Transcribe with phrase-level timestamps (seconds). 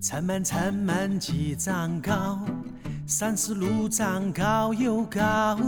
[0.00, 2.38] 城门城门几丈高，
[3.04, 5.58] 三十六丈高又高，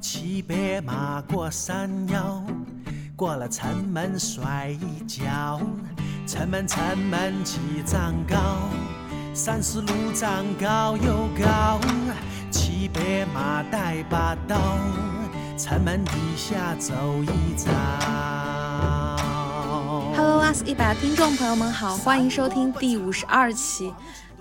[0.00, 2.42] 骑白马过山腰，
[3.14, 5.60] 过了城门摔一跤。
[6.26, 8.70] 城门城门几丈高，
[9.34, 11.78] 三十六丈高又高，
[12.50, 14.58] 骑白马带把刀，
[15.58, 18.35] 城门底下走一遭。
[20.46, 23.92] Hello Last 一百听众朋友们好，欢迎收听第五十二期。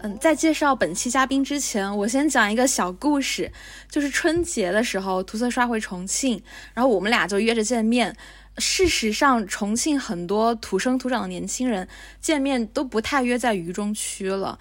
[0.04, 3.52] 嗯，在介绍本期嘉宾之前，我先讲一个小故事，
[3.90, 6.40] 就是春节的时候，涂色刷回重庆，
[6.76, 8.16] 然后我们俩就约着见面。
[8.60, 11.88] 事实上，重庆很多土生土长的年轻人
[12.22, 14.60] 见面都不太约在渝中区了。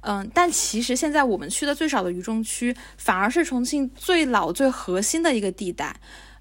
[0.00, 5.94] 嗯，但其实现在我们去的最少的渝中区，反而是重庆最老、最核心的一个地带。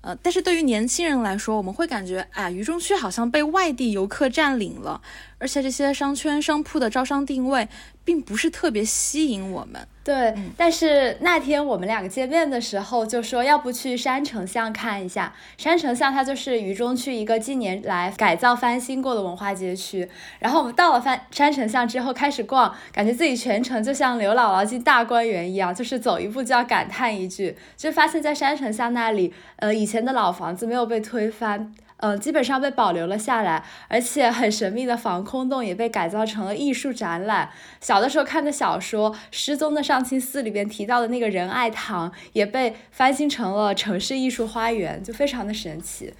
[0.05, 5.01] 呃，但是对于年轻人来说，我们会感觉，啊，渝中区好像被外地游客占领了，
[5.37, 7.67] 而且这些商圈、商铺的招商定位，
[8.03, 9.87] 并不是特别吸引我们。
[10.03, 15.33] 对，嗯、但是那天我们两个见面的时候，就说要不去山城巷看一下。
[15.57, 20.07] 山城巷它就是渝中区一个近年来改造翻新过的文化街区。
[20.37, 31.73] 然后我们到了翻山城巷之后开始逛，感觉自己全程就像刘姥姥进大观园一样，就是走一步就要感叹一句，就发现在山城巷那里，呃，以前的老房子没有被推翻。
[31.97, 37.49] 嗯，基本上被保留了下来，而且很神秘的防空洞也被改造成了艺术展览。
[37.79, 46.13] 小的时候看的小说《失踪的上清寺》里边提到的那个仁爱堂，也被翻新成了城市艺术花园，就非常的神奇。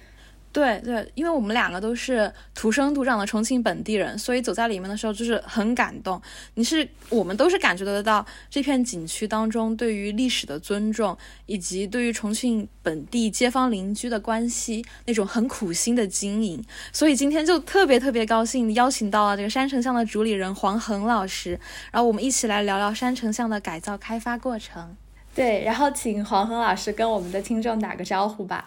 [0.56, 6.18] 对对，因为我们两个都是土生土长的重庆本地人，所以走在里面的时候就是很感动。
[6.54, 16.64] 你是我们都是感觉得到这片景区当中对于历史的尊重，以及对于重庆本地街坊邻居的关系那种很苦心的经营。
[16.90, 21.50] 所以今天就特别特别高兴邀请到了这个山城巷的主理人黄恒老师，
[21.92, 24.96] 然后我们一起来聊聊山城巷的改造开发过程。
[25.34, 28.64] 对，然后请黄恒老师跟我们的听众打个招呼吧。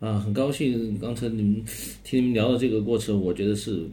[0.00, 1.64] 啊，很高兴刚才你们
[2.04, 3.84] 听你们聊的这个过程，我觉得是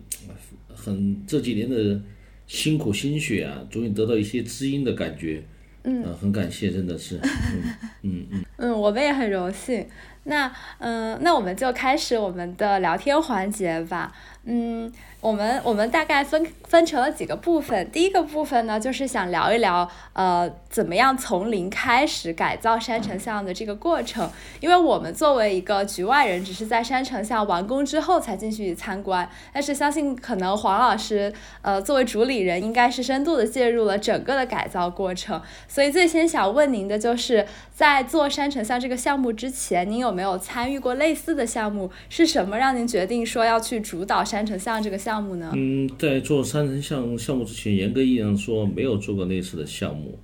[0.67, 1.99] 很这几年的
[2.45, 5.43] 辛苦心血啊，终于得到一些知音的感觉。
[5.87, 7.19] 嗯、啊，很感谢，真的是。
[8.01, 8.45] 嗯嗯嗯。
[8.57, 9.85] 嗯，我们也很荣幸。
[10.23, 14.11] 那嗯，那我们就开始我们的聊天环节吧。
[14.47, 14.91] 嗯，
[15.21, 17.89] 我们我们大概分分成了几个部分。
[17.89, 24.29] 第一个部分呢，就是想聊一聊呃，怎么样从零开始改造山城巷的这个过程。
[24.59, 35.41] 因为我们作为一个局外人，只是在山城巷完工之后才进去参观，但是相信可能黄老师呃作为主理人，应该是深度的介入了整个的改造过程。
[35.67, 41.89] 所以最先想问您的就是，在做山城巷这个项目之前，您有没有参与过类似的项目？
[42.09, 45.51] 是什么让您决定说要去主导山城巷这个项目呢？
[45.53, 50.17] 嗯，在做山城巷项目之前，严格意义上说没有做过类似的项目，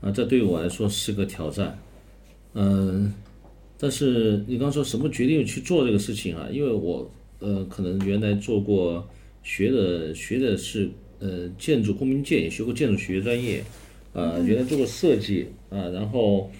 [0.00, 1.78] 啊，这对于我来说是个挑战。
[2.54, 3.14] 嗯，
[3.78, 6.48] 但是你刚说什么决定去做这个事情啊？
[6.50, 7.08] 因为我
[7.38, 9.08] 呃，可能原来做过
[9.44, 10.90] 学的学的是
[11.20, 13.62] 呃建筑公民建，也学过建筑学专业，
[14.12, 16.50] 啊，原来做过设计啊，然后。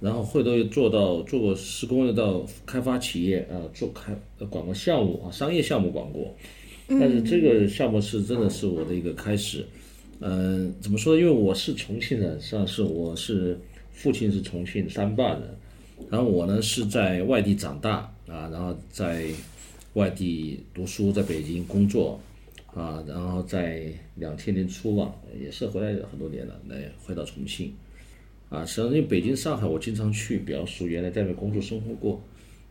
[0.00, 4.12] 然后会都有做到做过施工，又到开发企业啊，做开
[4.46, 6.34] 管过项目啊，商业项目管过。
[6.88, 9.64] 但是这个项目是真的是我的一个开始。
[10.18, 11.20] 嗯、呃，怎么说呢？
[11.20, 13.58] 因为我是重庆人，实际上是我是
[13.92, 15.42] 父亲是重庆三坝人，
[16.10, 19.26] 然后我呢是在外地长大啊，然后在
[19.94, 22.20] 外地读书，在北京工作
[22.74, 23.84] 啊，然后在
[24.16, 27.72] 两千年初吧，也是回来很多年了，来回到重庆。
[28.50, 32.22] 啊，实际上因为北京、上海我经常去，比较熟，原来在那边工作生活过，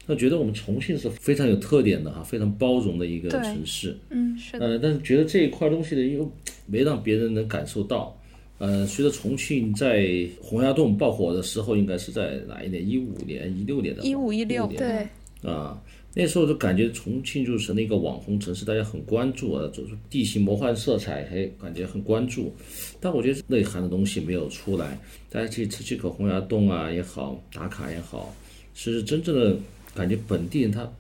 [0.06, 3.98] 那觉得我们重庆是非常有特点的哈，非常包容的一个城市。
[4.10, 4.66] 嗯，是的。
[4.66, 6.32] 呃，但是觉得这一块东西呢，又
[6.68, 8.16] 没让别人能感受到。
[8.58, 12.86] 呃，随着重庆在洪崖洞爆火的时候，应该是在哪一年？
[12.86, 14.04] 一五年、一六年的。
[14.04, 14.68] 一五一六。
[14.68, 15.08] 对。
[15.42, 15.82] 啊，
[16.16, 22.52] 那时候就感觉重庆就成了一个网红城市，大家很关注啊，就是地形魔幻色彩，还感觉很关注。
[23.00, 25.00] 但我觉得内涵的东西没有出来，
[25.30, 28.36] 大家去吃这口洪崖洞啊也好，打卡也好，
[28.74, 29.56] 其实真正的
[29.94, 30.92] 感觉本地人他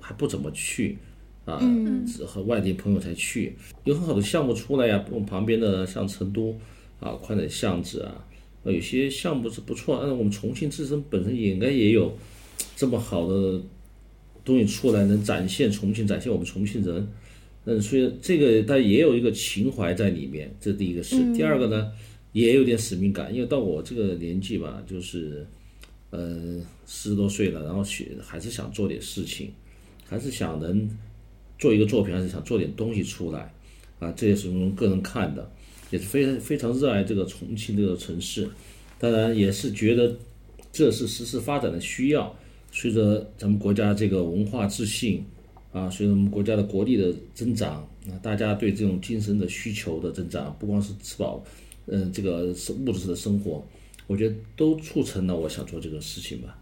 [0.00, 0.96] 还不怎么去
[1.44, 1.60] 啊，
[2.06, 3.56] 只和外地朋友才去。
[3.82, 6.56] 有很好的项目出来呀，我们旁边的像成都
[7.00, 8.24] 啊宽窄巷子啊，
[8.64, 9.98] 有些项目是不错。
[9.98, 12.16] 但是我们重庆自身本身也应该也有
[12.76, 13.60] 这么好的。
[14.44, 17.08] 东西出来能展现重庆，展现我们重庆人，
[17.64, 21.16] 嗯，所以这个它也有一个情怀在里面，这第一个是。
[21.32, 21.92] 第二个呢，
[22.32, 25.46] 也有点使命感，因为到我这个年纪吧，就是，
[26.10, 29.50] 呃，四十多岁了，然后学还是想做点事情，
[30.06, 30.88] 还是想能
[31.58, 33.52] 做一个作品，还是想做点东西出来，
[33.98, 35.50] 啊，这也是从个人看的。
[35.90, 38.48] 也是非常非常热爱这个重庆这个城市，
[38.98, 40.16] 当然也是觉得
[40.72, 42.34] 这是实事发展的需要。
[42.72, 45.24] 随着咱们国家这个文化自信
[45.72, 51.44] 啊，随着我们国家的国力的增长啊，大家对这种精神的需求的增长，不光是吃饱，
[51.86, 53.64] 嗯，这个是物质的生活，
[54.06, 56.58] 我觉得都促成了我想做这个事情吧。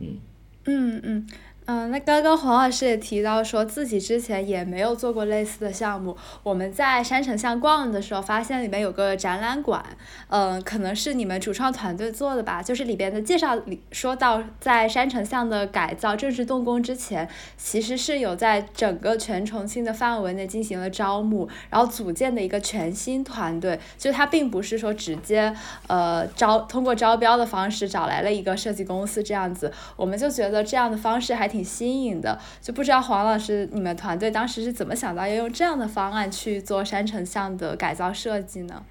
[0.00, 0.16] 嗯
[0.64, 1.26] 嗯嗯。
[1.68, 6.16] 嗯，那刚刚黄老师也提到说自己之前也没有做过类似的项目。
[6.44, 9.84] 我们在山城巷逛的时候，发现里面有个展览馆，
[10.28, 12.62] 嗯，可能是你们主创团队做的吧。
[12.62, 23.76] 就是里边的介绍里说到，在山城巷的改造正式动工之前，其实是有在整个全重庆的范围内进行了招募，然后组建的一个全新团队。
[23.98, 25.52] 就它并不是说直接
[25.88, 31.55] 呃招通过招标的方式找来了一个设计公司这样子，我们就觉得这样的方式还挺。
[31.56, 38.84] 挺新颖的，就不知道黄老师你们团队当时是怎么想到要用这样的方案去做山城巷的改造设计呢？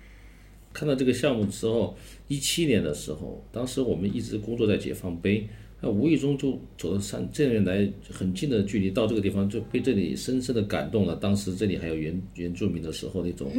[0.74, 1.96] 看到这个项目的时候，
[2.28, 5.48] 一七年的时候，当时我们一直工作在解放碑，
[5.80, 11.16] 那无意中就走到山这里来，很近的距离到这个地方，就被这里深深的感动了。
[11.16, 13.52] 当时这里还有原原住民的时候那种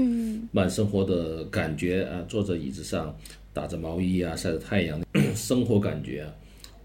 [0.53, 3.17] 慢生活的感觉啊，坐在椅子上，
[3.55, 5.01] 打着毛衣啊，晒着太阳，
[5.35, 6.31] 生活感觉啊。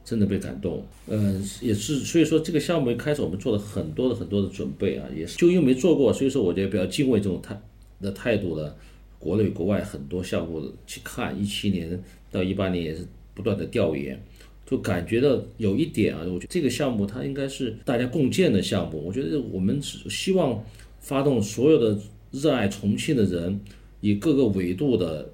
[0.03, 7.61] 真的被感动，嗯，也是，所以说这个项目一开始我们做了很多的很多的准备啊，也是就因为没做过，所以说我就比较敬畏这种态
[8.01, 8.75] 的态度的，
[9.19, 12.01] 国内国外很多项目去看，一七年
[12.31, 13.05] 到一八年也是
[13.35, 14.19] 不断的调研，
[14.65, 20.61] 就感觉到有一点啊，我觉得这个项目它应该是大家共建的项目，我觉得我们是希望
[20.99, 21.97] 发动所有的
[22.31, 23.57] 热爱重庆的人，
[24.01, 25.29] 以各个维度的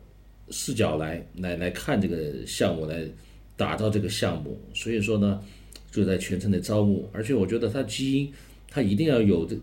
[0.50, 3.04] 视角来来来看这个项目来。
[3.58, 5.44] 打造这个项目，所以说呢，
[5.92, 8.32] 就在全程的招募，而且我觉得它基因，
[8.70, 9.56] 它一定要有这，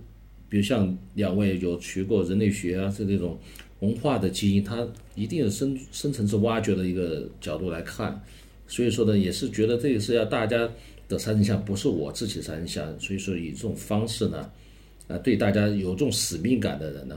[0.49, 3.39] 比如像两位有学过人类学啊，是这种
[3.79, 8.21] 文化的基因，它一定有深深层次挖掘的一个角度来看，
[8.67, 10.69] 所以说呢，也是觉得这个是要大家
[11.09, 14.51] 的三人像，不是我自己三人像，所以说以这种方式呢，
[15.07, 17.17] 啊，对大家有这种使命感的人呢，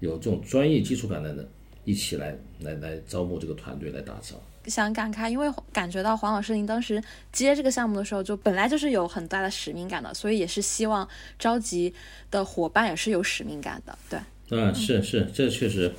[0.00, 1.46] 有这种专业基础感的人，
[1.84, 4.40] 一起来来来招募这个团队来打造。
[4.66, 7.02] 想感慨，因为感觉到黄老师您当时
[7.32, 11.08] 接这个项目的时候，就本来就是有很大的使命感的，所以也是希望
[11.38, 11.92] 召集
[12.30, 14.18] 的伙伴也是有使命感的，对。
[14.58, 15.90] 啊，是是，这确实，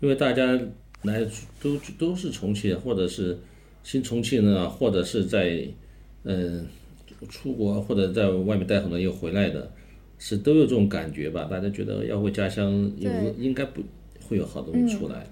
[0.00, 0.58] 因为大家
[1.02, 1.24] 来
[1.60, 3.38] 都都是重庆，或者是
[3.84, 5.64] 新重庆人啊，或者是在
[6.24, 6.66] 嗯
[7.28, 9.70] 出国或者在外面待很多又回来的，
[10.18, 11.44] 是都有这种感觉吧？
[11.44, 13.08] 大家觉得要为家乡有
[13.38, 13.80] 应该不
[14.26, 15.24] 会有好东西出来。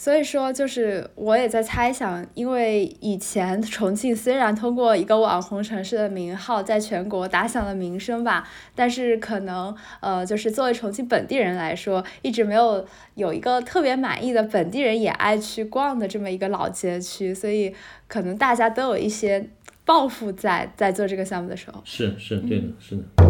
[0.00, 12.86] 所以说，就是我也在猜想，因为以前重庆虽然通过一个网红城市的名号在全国打响了名声吧，但是可能呃，就是作为重庆本地人来说，一直没有
[13.16, 17.74] 有一个特别满意的本地人也爱去逛的这么一个老街区，所以
[18.06, 19.50] 可能大家都有一些
[19.84, 21.82] 抱负在在做这个项目的时候。
[21.84, 23.27] 是是，对的，是的。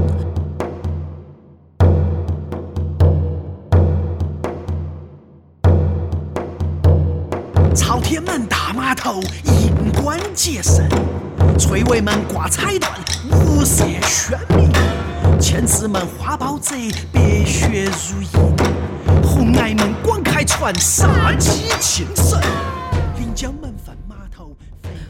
[8.09, 10.89] 天门大码头迎官接神，
[11.59, 12.89] 翠微门挂彩缎，
[13.31, 14.73] 五色轩明。
[15.39, 16.75] 千子门花苞折，
[17.13, 19.23] 白雪如银。
[19.23, 22.41] 红崖门广开船，杀气庆神。
[23.19, 24.57] 临江门分码头。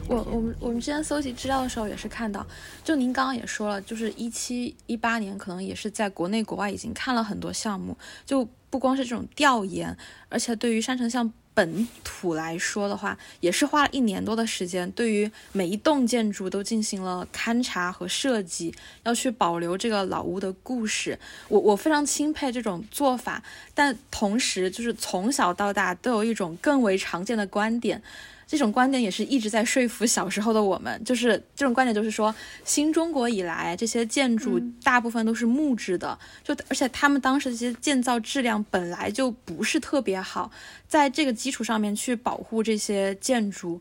[0.05, 2.45] 我我们我们之前搜集资料的时候也是看到，
[2.83, 9.95] 就您刚刚也说了，就是一七一八年可能也是在国内国外已经看了很多项目，就不光是这种调研，
[10.27, 11.31] 而且对于山城像。
[11.53, 21.19] 本土来说的话，也是花了一年多的时间，对于每一栋建筑都进行了勘察和设计，要去保留这个老屋的故事。
[21.49, 28.01] 我我非常钦佩这种做法，但同时就是从小到大都有一种更为常见的观点。
[28.49, 32.33] 这种观点也是一直在说服小时候的我们，就是这种观点，就是说
[32.65, 40.49] 新中国以来这些建筑大部分都是木质的，就而且他们当时这些建造质量本来就不是特别好，
[40.87, 43.79] 在这个基础上面去保护这些建筑。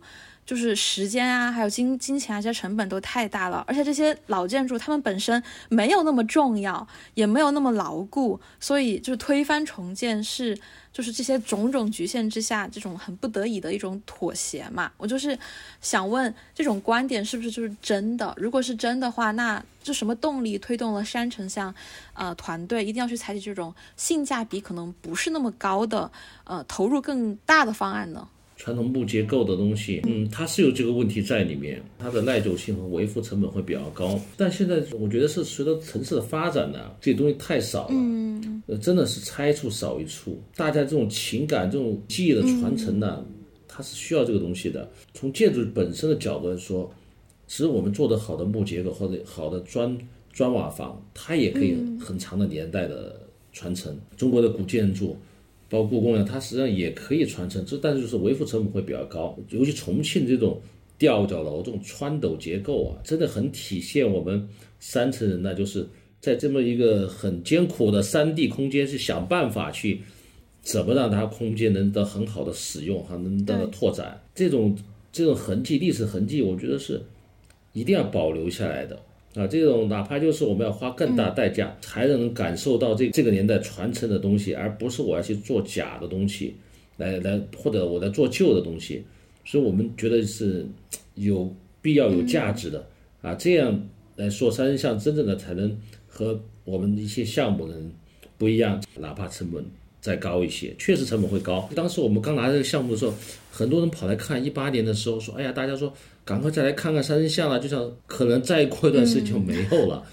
[0.48, 3.62] 就是时间啊，还有金金钱啊，这些成本都太大了。
[3.68, 10.58] 而且这些老建筑，它们本身没有那么重要，也没有那么牢固，所以就推翻重建是，
[10.90, 14.90] 就是这些种种局限之下，这种很不得已的一种妥协嘛。
[14.96, 15.38] 我就是
[15.82, 18.32] 想问，这种观点是不是就是真的？
[18.38, 21.74] 如果是真的话，那就什么动力推动了山城巷，
[22.14, 26.10] 呃，团队一定要去采取这种性价比可能不是那么高的，
[26.44, 28.26] 呃，投入更大的方案呢？
[28.58, 34.20] 传统木结构的东西，嗯，它是有这个问题在里面，它的耐久性和维护成本会比较高。
[34.36, 43.24] 但现在我觉得是随着城市的发展呢，这些东西太少了，嗯，呃，真的是拆处少一处，大家这种情感、这种记忆的传承呢，
[43.68, 44.90] 它是需要这个东西的。
[45.14, 46.92] 从建筑本身的角度来说，
[47.46, 49.96] 其实我们做的好的木结构或者好的砖
[50.32, 53.20] 砖瓦房，它也可以很长的年代的
[53.52, 53.96] 传承。
[54.16, 55.16] 中国的古建筑。
[55.68, 59.38] 包括故宫呀，它实际上也可以传承，这但是就是维护成本会比较高。
[59.50, 60.60] 尤其重庆这种
[60.96, 64.48] 吊脚楼、这种穿斗结构啊，真的很体现我们
[64.80, 65.86] 山城人呢，就是
[66.20, 70.00] 在这么一个很艰苦的山地空间，是想办法去
[70.62, 74.20] 怎么让它空间能得很好的使用，还，能得到拓展。
[74.34, 74.76] 这种
[75.12, 77.02] 这种痕迹、历史痕迹，我觉得是
[77.72, 78.98] 一定要保留下来的。
[79.38, 86.56] 啊，这种哪怕就是我们要花更大代价才能感受到这这个年代传承的东西，而不是我要去做假的东西，
[86.96, 89.04] 来来或者我在做旧的东西，
[89.44, 90.66] 所以我们觉得是
[91.14, 92.84] 有必要有价值的
[93.22, 93.80] 啊，这样
[94.16, 95.78] 来说三人像真正的才能
[96.08, 97.92] 和我们一些项目能
[98.36, 99.64] 不一样，哪怕成本
[100.00, 101.70] 再高一些，确实成本会高。
[101.76, 103.14] 当时我们刚拿这个项目的时候，
[103.52, 105.94] 很多人跑来看，一八年的时候说，哎呀，大家说。
[106.28, 110.04] 赶快再来看看三人像了，就像可能再过一段时间就没有了。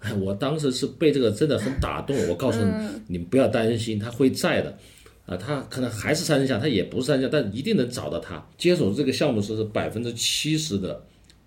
[0.00, 2.16] 哎，我当时是被这个真的很打动。
[2.26, 2.72] 我告诉你，
[3.06, 4.76] 你们不要担心，他会在的。
[5.26, 8.44] 啊，他可能还是三人像，他也不是三人像，但一定能找到他。
[8.58, 11.00] 接手这个项目是是百分之七十的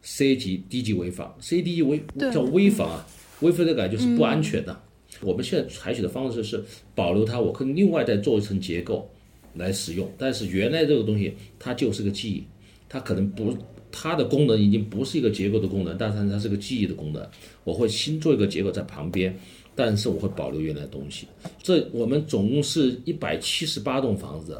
[0.04, 2.02] C 级低级危房，C 级危
[2.32, 3.06] 叫危房啊，
[3.42, 4.82] 危房的感觉是不安全的。
[5.20, 6.64] 我们现在采取的方式是
[6.96, 9.12] 保留它，我可以另外再做一层结构
[9.56, 10.10] 来使用。
[10.18, 12.46] 但是原来这个东西它就是个记忆，
[12.88, 13.54] 它可能不。
[13.96, 17.24] 它的功能已经不是一个结构的功能，但是它是个记忆的功能。
[17.64, 19.38] 我会新做一个结构在旁边，
[19.76, 21.28] 但是我会保留原来的东西。
[21.62, 24.60] 这我们总共是一百七十八栋房子，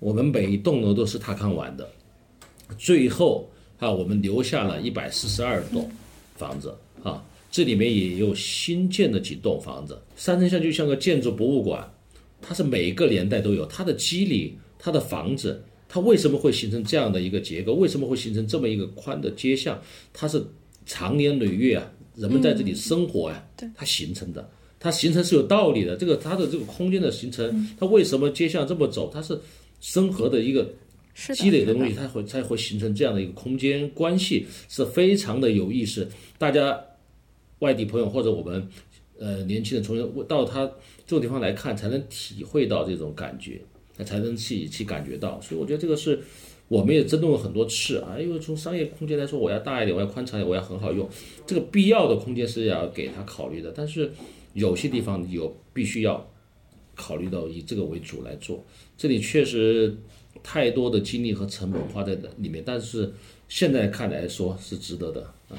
[0.00, 1.88] 我们每一栋楼都是他看完的。
[2.76, 5.90] 最后啊，我们留下了一百四十二栋
[6.36, 9.98] 房子啊，这里面也有新建的几栋房子。
[10.14, 11.90] 三层巷就像个建筑博物馆，
[12.42, 15.64] 它是每个年代都有它的肌理，它的房子。
[15.88, 17.74] 它为什么会形成这样的一个结构？
[17.74, 19.80] 为什么会形成这么一个宽的街巷？
[20.12, 20.44] 它是
[20.86, 24.50] 长年累月啊，人们在这里生活呀，它形成的。
[24.80, 25.96] 它形成是有道理的。
[25.96, 29.10] 这个它的这个空间的形成，它为什么街巷这么走？
[29.10, 29.38] 它是
[29.80, 30.68] 生活的一个
[31.34, 36.06] 积累的东西，它会才会形成这样的一个空间关系，是非常的有意思。
[36.36, 36.78] 大家
[37.60, 38.68] 外地朋友或者我们
[39.18, 40.66] 呃年轻人从到他
[41.06, 43.62] 这种地方来看，才能体会到这种感觉。
[43.96, 46.20] 那才能去去感觉到，所以我觉得这个是，
[46.68, 48.16] 我们也争论了很多次啊。
[48.18, 51.08] 因为从商业空间来说，我要大一点，我要宽敞一点，我要很好用，
[51.46, 53.72] 这个必要的空间是要给他考虑的。
[53.74, 54.10] 但是
[54.52, 56.28] 有些地方有必须要
[56.94, 58.64] 考虑到以这个为主来做，
[58.96, 59.96] 这里确实
[60.42, 63.12] 太多的精力和成本花在的里面，但是
[63.48, 65.56] 现在看来说是值得的啊。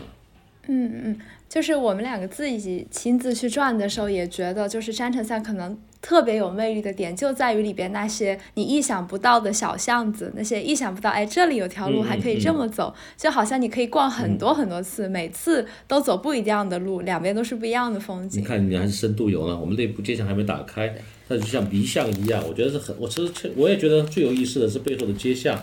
[0.68, 5.78] 嗯嗯，就是我们两个自己亲自去转的时候，也觉得就是山城巷可能。
[6.02, 18.40] 特别有魅力的点就在于里边那些你意想不到的小巷子，那些意想不到，哎，这里有条路还可以这么走，就好像你可以逛很多很多次，每次都走不一样的路，两边都是不一样的风景。
[18.40, 19.60] 你看，你还是深度游呢。
[19.60, 20.94] 我们内部街巷还没打开，
[21.28, 22.44] 它就像迷巷一样。
[22.48, 25.60] 我觉得是很，我其实我也觉得最有意思的是背后的街巷，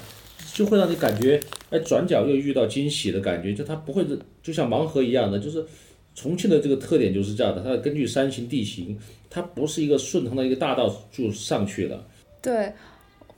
[0.53, 1.41] 就会让你感觉，
[1.71, 5.65] 哎，转角又遇到惊喜的感觉，就它不会是就像盲盒一样的，就是。
[6.15, 8.99] 重庆的这个特点就是这样的，它根据山形地形，
[9.31, 12.07] 它不是一个顺畅的一个大道就上去了。
[12.43, 12.71] 对，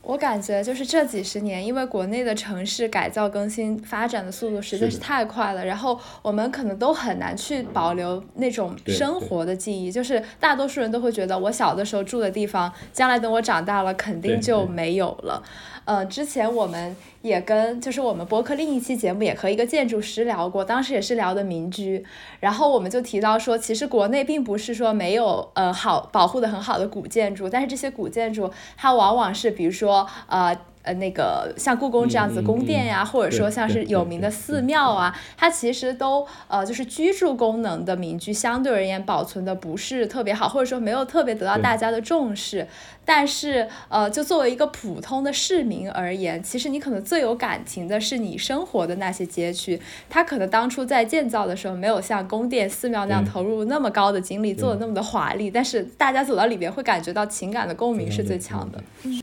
[0.07, 9.91] 我感觉就是这几十年，因为国内的城市改造更新发展的速度实在是太快了，然后我们可能都很难去保留那种生活的记忆。
[9.91, 15.43] 就是大多数人都会觉得，我小的时候住的地方，将来等我长大了，肯定就没有了。
[15.87, 22.05] 呃，之前我们也跟就是我们博客另一期节目也和一个建筑师聊过，当时也是聊的民居，
[22.41, 30.55] 然后我们就提到说，其实国内并不是说没有呃好保护的很好的古建筑，但是这些古建筑它往往是比如说呃。
[30.85, 42.69] 呃，那个像故宫这样子宫殿呀，或者说像是有名的寺庙啊，它其实都呃就是居住功能的民居，相对而言保存的不是特别好，或者说没有特别得到大家的重视。
[43.07, 58.83] 但是呃，就作为一个普通的市民而言，其实你可能最有感情的是你生活的那些街区，它可能当初在建造的时候没有像宫殿、寺庙那样投入那么高的精力，做的那么的华丽，但是大家走到里边会感觉到情感的共鸣是最强的。
[59.03, 59.21] 嗯，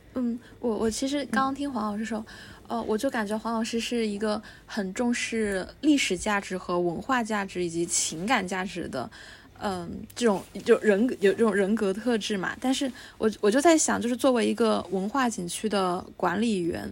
[0.60, 2.26] 我我其实刚刚听黄老师说，
[2.68, 9.10] 呃，我就感觉黄老师是一个很重视历史价值和文化价值以及情感价值的，
[9.62, 12.56] 嗯，这种就人格有这种人格特质嘛。
[12.60, 16.92] 但是我我就在想，就是作为一个文化景区的管理员。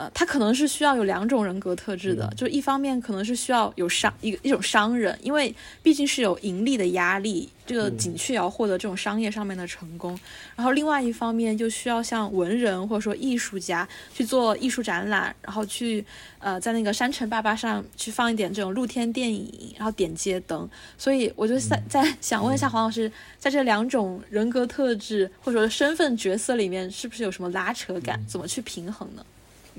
[0.00, 10.18] 呃，他可能是需要有两种人格特质的，就一方面可能是需要有商一个一种商人，因为毕竟是有盈利的压力，这个景区也要获得这种商业上面的成功。
[10.56, 16.02] 然后另外一方面就需要像文人或者说艺术家去做艺术展览，然后去
[16.38, 20.66] 呃在那个山城坝坝上去放一点这种露天电影，然后点街灯。
[20.96, 28.18] 所以我就在在想问一下黄老师，在这两种人格特质或者说身份角色里面，是不是有什么拉扯感？
[28.26, 29.22] 怎么去平衡呢？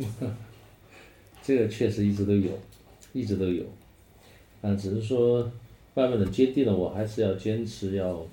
[1.43, 2.51] 这个确实一直都有，
[3.13, 3.63] 一直都有，
[4.61, 5.41] 啊，只是说
[5.93, 8.25] 慢慢的接地了，我还是要坚持要，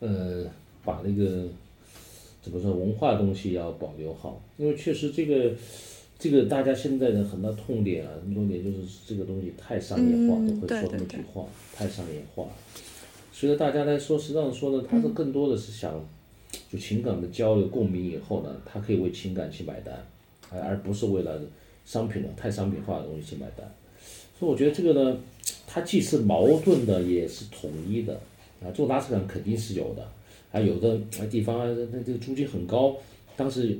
[0.00, 0.44] 呃，
[0.84, 1.46] 把那个
[2.42, 5.52] 怎么说文化东西要保留好，因为确实这个
[6.18, 12.46] 这个大家现在的很大痛点啊，痛点就是这个东西太商业化，都会说那么句话，太商业化。
[13.32, 16.04] 随着大家来说，实际上说呢，他是更多的是想
[16.70, 20.06] 就情感的交流共鸣以后呢，他可以为情感去买单。
[20.60, 21.40] 而不是为了
[21.84, 23.66] 商品的太商品化的东西去买单，
[24.38, 25.16] 所以我觉得这个呢，
[25.66, 28.20] 它既是矛盾的，也是统一的
[28.62, 28.70] 啊。
[28.72, 30.06] 做拉扯感肯定是有的，
[30.50, 30.98] 还有的
[31.30, 31.58] 地方
[31.90, 32.96] 那这个租金很高，
[33.36, 33.76] 当时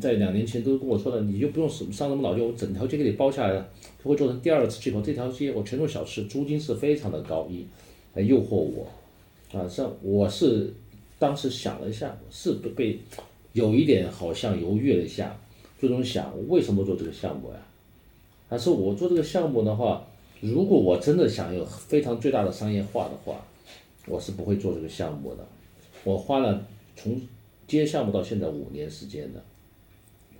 [0.00, 3.68] 在两年前都跟我说了，你就不用什么上什么脑筋，我整条街给你包下来了，
[4.02, 5.00] 就会做成第二个气口。
[5.00, 7.64] 这条街我全做小吃，租金是非常的高，一
[8.14, 8.86] 来诱惑我
[9.52, 9.66] 啊。
[9.68, 10.74] 像我是
[11.18, 12.98] 当时想了一下，是被
[13.52, 15.38] 有一点好像犹豫了一下。
[15.78, 17.56] 最终想，为什么做这个项目呀？
[18.48, 20.06] 但是我做这个项目的话，
[20.40, 23.44] 如果我真的想有非常最大的商业化的话，
[24.06, 25.46] 我是不会做这个项目的。
[26.04, 26.64] 我花了
[26.94, 27.20] 从
[27.66, 29.42] 接项目到现在五年时间的，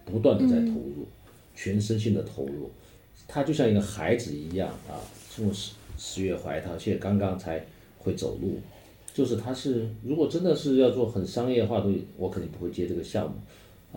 [0.05, 1.07] 不断的在投入，
[1.55, 2.71] 全身心的投入。
[3.27, 5.03] 他就像一个孩子一样啊，
[5.35, 7.67] 从十十月怀他，现在刚刚才
[7.99, 8.61] 会走路。
[9.13, 13.35] 就是他是，如果真的是要做很商业化的东西，我肯定不会接这个项目。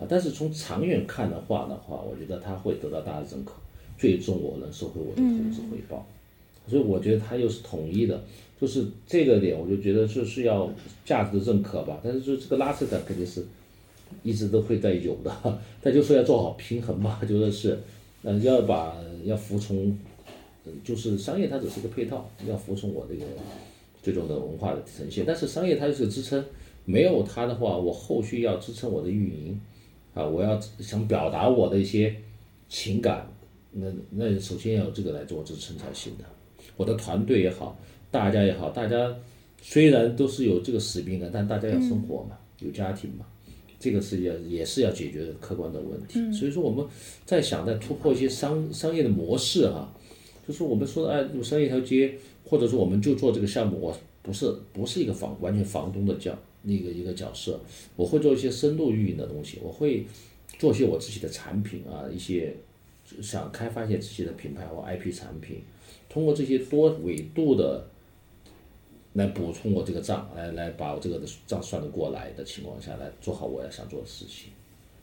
[0.00, 3.52] 啊，但是从长远看的话的话，我觉得他会得到大家认可，
[3.98, 6.06] 最终我能收回我的投资回报，
[6.66, 8.22] 所以我觉得它又是统一的，
[8.58, 10.72] 就是这个点，我就觉得就是要
[11.04, 12.00] 价值的认可吧。
[12.02, 13.44] 但是就这个拉扯感肯定是
[14.22, 17.78] 一直都会在有的， 但就说要做好平衡吧， 就说是，
[18.22, 19.94] 嗯，要把要服从，
[20.82, 23.26] 就是商业它只是个配套，要服从我这个
[24.02, 26.42] 最终的文化的呈现，但是商业它就是支撑，
[26.86, 29.60] 没有它的话，我后续要支撑我的运营。
[30.14, 32.14] 啊，我要想表达我的一些
[32.68, 33.26] 情感，
[33.72, 36.24] 那那首先要有这个来做支撑才行的。
[36.76, 37.78] 我的团队也好，
[38.10, 39.14] 大家也好，大家
[39.60, 43.26] 虽然都是有这个使命感，但大家要生活嘛，有家庭嘛，
[43.78, 46.32] 这个是要也是要解决客观的问题。
[46.32, 46.84] 所以说我们
[47.24, 49.92] 在想在突破一些商商业的模式哈，
[50.46, 56.36] 就是我们说的哎，有商业一条街，或者说我们就做这个项目，我不是不是一个房完全房东的叫。
[56.62, 57.60] 那个一个角色，
[57.96, 60.06] 我会做一些深度运营的东西，我会
[60.58, 62.54] 做一些我自己的产品啊，一些
[63.22, 65.62] 想开发一些自己的品牌或 IP 产品，
[66.08, 67.86] 通过这些多维度的
[69.14, 74.52] 来补充我这个账，来来把我这个的账算得过来的情况下来做好我要想做的事情。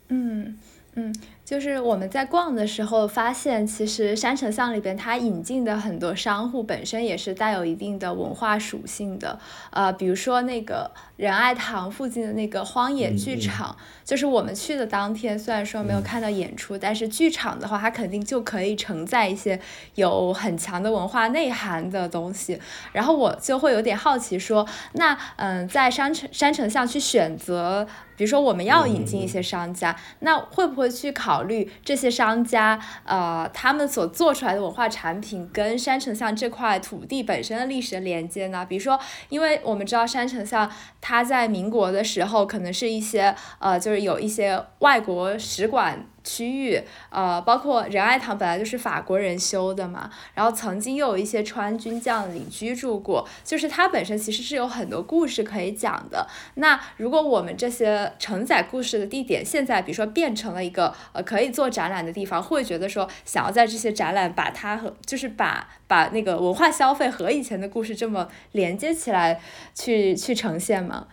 [0.09, 0.57] 嗯。
[0.99, 1.13] 嗯，
[1.45, 9.39] 就是我们在逛的时候发现，其实山城巷里边它引进的很多商户本身也是带有一定的文化属性的。
[9.69, 13.75] 呃，比如说那个仁爱堂附近的那个荒野剧场，
[14.06, 19.60] 就是我们去的当天，虽然说没有看到演出，但是剧场的话，它肯定就可以承载一些
[19.95, 22.60] 有很强的文化内涵的东西。
[22.93, 27.88] 然后我就会有点好奇，说那嗯，在山城山城巷去选择。
[28.15, 38.65] 比如说，我们要引进一些商家，那会不会去考虑这些商家，呃，他们所做出来的文化产品跟山城巷这块土地本身的历史的连接呢？
[38.67, 38.99] 比如说，
[39.30, 40.67] 因为我们知道山城巷，
[41.07, 46.05] 他在民国的时候，可能是一些，呃，就是有一些外国使馆。
[46.27, 46.77] 区域，
[47.09, 56.27] 呃，包括仁爱堂本来就是法国人修的嘛，然后曾经又有一些川军将领居住过，就是它本身其实是有很多故事可以讲的。
[56.55, 69.39] 那如果我们这些承载故事的地点，现在比如说变成了一个呃可以做展览的地方，会觉得说想要在这些展览把它和就是把把那个文化消费和以前的故事这么连接起来
[69.73, 71.07] 去去呈现吗？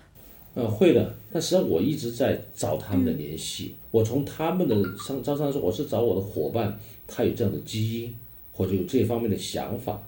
[0.55, 1.15] 嗯，会的。
[1.33, 3.75] 但实际上我一直在找他们的联系。
[3.91, 8.15] 我从他们的商招商说，我是找我的伙伴，他有这样的基因
[8.53, 10.01] 或者有这方面的想法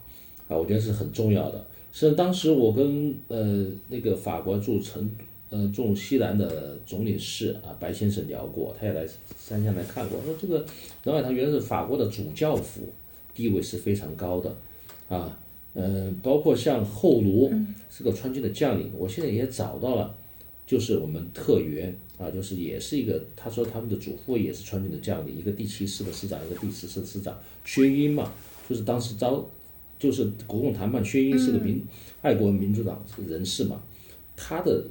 [0.49, 1.65] 啊，我觉得是很重要的。
[1.93, 5.11] 实际上当时我跟呃那个法国驻成
[5.51, 9.07] 呃驻西南的总领事啊白先生聊过，他也来
[9.39, 10.65] 山下来看过，说这个
[11.03, 12.83] 仁爱堂原来是法国的主教府，
[13.35, 14.55] 地位是非常高的
[15.09, 15.39] 啊。
[15.75, 17.53] 嗯，包括像后卢
[17.91, 20.15] 是个川军的将领，我现在也找到了，
[20.67, 28.33] 就是我们特原啊，就是也是一个，他说他们的祖父也是川军的将领，一个第七师的师长，一个第十师的师长，薛英嘛，
[28.69, 29.49] 就是当时招，
[29.99, 31.83] 就是国共谈判，薛英是个民
[32.23, 33.83] 爱国民主党人士嘛，
[34.37, 34.85] 他的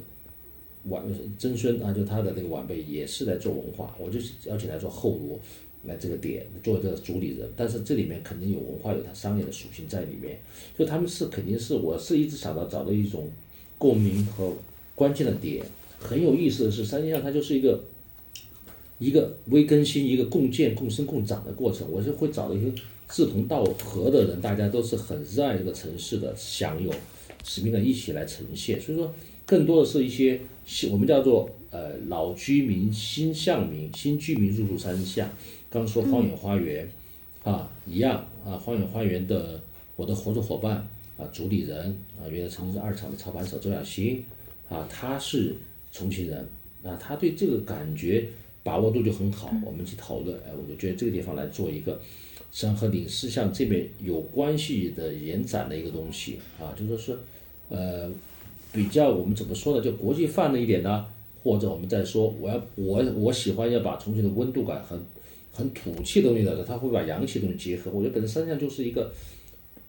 [0.84, 1.04] 晚
[1.38, 5.38] 曾孙啊，就他的那个晚辈也是来做文化，我就邀请来做后卢。
[5.84, 10.36] 来这个点做这个主理人，但是这里面肯定有文化，有它商业的属性在里面，
[10.76, 13.30] 所以他们是肯定是我是一直想到找到一种
[13.78, 14.52] 共鸣和
[14.96, 15.64] 关键的点。
[16.00, 17.84] 很有意思的是，三星象它就是一个
[18.98, 21.86] 一个微更新，一个共建、共生、共长的过程。
[21.90, 22.72] 我是会找一些
[23.08, 26.92] 志同道合的人，大家都是很热爱这个城市的，享有
[27.44, 28.80] 使命的一起来呈现。
[28.80, 29.12] 所以说，
[29.46, 30.40] 更多的是一些
[30.90, 35.28] 我们叫做呃老居民、新向民、新居民入住三项。
[35.68, 36.88] 刚说荒野花园，
[37.42, 39.60] 啊，一样啊，荒野花园的
[39.96, 44.24] 我的合作伙伴啊，主理人啊，原来曾经是二厂的操盘手周亚新，
[44.68, 45.54] 啊，他是
[45.92, 46.44] 重庆人，
[46.82, 48.28] 那，他对这个感觉
[48.62, 51.92] 把握度就很好，我们去讨论，哎，我就觉得这个地方来做一个，
[52.50, 57.16] 实际上和领事像这边有关系的延展的一个东西，啊，就说是，
[57.68, 58.10] 呃，
[58.72, 61.06] 比较我们怎么说呢，就国际范的一点呢，
[61.42, 65.00] 或者我们再说，我要我我喜欢要把重庆的温度感很
[65.52, 67.90] 很土气的东西的，他会把洋气东西结合。
[67.92, 69.12] 我觉得本身三项就是一个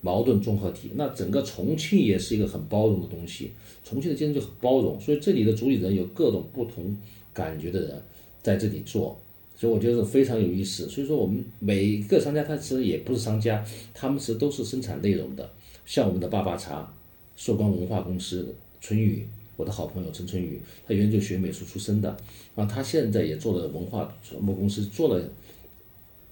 [0.08, 0.92] 矛盾综合体。
[0.96, 3.52] 那整个重庆也是一个很包容的东西，
[3.84, 4.98] 重庆的精神就很包容。
[5.02, 6.96] 所以这里的主理人有各种不同
[7.34, 8.02] 感觉的人
[8.42, 9.20] 在这里做，
[9.58, 10.88] 所以我觉得非常有意思。
[10.88, 15.50] 所以说我们每一个商家他其实也不是商家，他们是都是生产内容的。
[15.86, 16.90] 像我们的爸爸茶，
[17.36, 22.16] 硕光文化公司春雨，我的好朋友陈春雨，他原来就学美术出身的，
[22.56, 25.22] 啊他现在也做了文化传播公司，做了。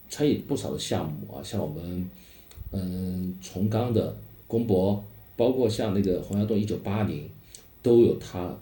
[0.08, 2.08] 参与不少的项目啊，像我们，
[2.72, 4.16] 嗯，崇钢的
[4.48, 5.04] 公博，
[5.36, 7.30] 包括像那个洪崖洞一九八零，
[7.82, 8.58] 都有他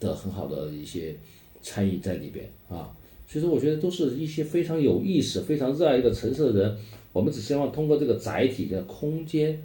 [0.00, 1.14] 的很好的一些
[1.62, 2.94] 参与在里边啊。
[3.28, 6.76] 所以说，我觉得都是一些非常有意思、非常热爱一个城市的人。
[7.12, 9.58] 我们只希望通过这个载体的空间，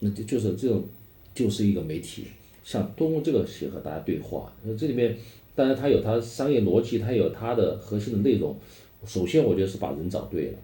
[0.00, 0.82] 那就就是这种，
[1.34, 2.24] 就是一个媒体，
[2.64, 4.52] 像通过这个去和大家对话。
[4.62, 5.16] 那这里面
[5.54, 8.56] 当然它有它商业逻辑，它有它的核心的内容。
[9.06, 10.58] 首先，我觉得是把人找对了，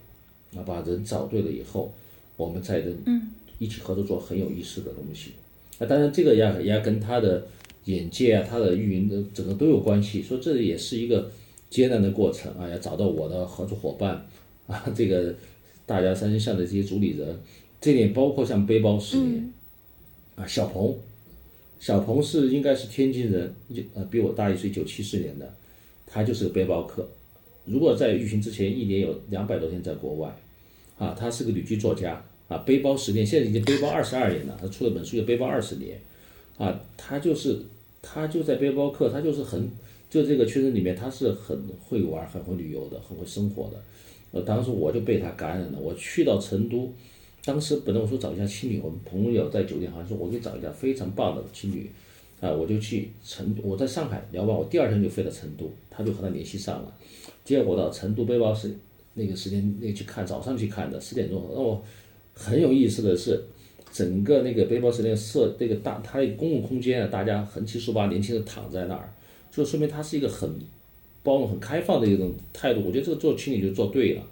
[0.57, 1.93] 啊，把人找对了以后，
[2.41, 3.23] 我们才能
[3.59, 5.33] 一起合作做很有意思的东西。
[5.79, 7.47] 那当然，这个也也跟他的
[7.85, 10.23] 眼界啊，他的运营的整个都有关系。
[10.23, 11.31] 说这也是一个
[11.69, 14.27] 艰难的过程啊，要找到我的合作伙伴
[14.67, 15.35] 啊，这个
[15.85, 17.39] 大家三项的这些主理人，
[17.79, 19.53] 这点包括像背包十年
[20.37, 20.97] 啊，小鹏，
[21.79, 25.55] 小鹏是应该是天津人，就呃比我大一岁，九七四年的，
[26.07, 27.07] 他就是个背包客。
[27.67, 30.35] 如果在疫情之前，一年有两百多天在国外，
[30.99, 35.97] 啊，他是个旅居作家，啊，背包十年，现在已经背包二十二年了，他出了本书叫《背包二十年》，
[36.63, 37.57] 啊，他就是
[38.03, 39.71] 他就在背包客，他就是很
[40.11, 41.57] 就这个圈子里面，他是很
[41.89, 43.81] 会玩、很会旅游的、很会生活的。
[44.33, 46.93] 呃，当时我就被他感染了，我去到成都，
[47.45, 51.89] 当时本来我说找一下青旅，我们朋友在酒店好像说我给你找一家非常棒的青旅，
[52.41, 56.93] 啊，我就去成，我在上海聊完，我第二天就飞到成都，他就和他联系上了。
[57.45, 58.75] 结果到成都背包是
[59.15, 61.83] 那个时间那去看早上去看的十点钟，让我
[62.35, 63.43] 很有意思的是，
[63.93, 69.13] 整个那个背包时间设那个大它公共空间啊，大家横七竖八年轻人躺在那儿，
[69.51, 70.51] 就说明它是一个很
[71.23, 72.83] 包容、很开放的一种态度。
[72.85, 74.23] 我觉得这个做青旅就做对了，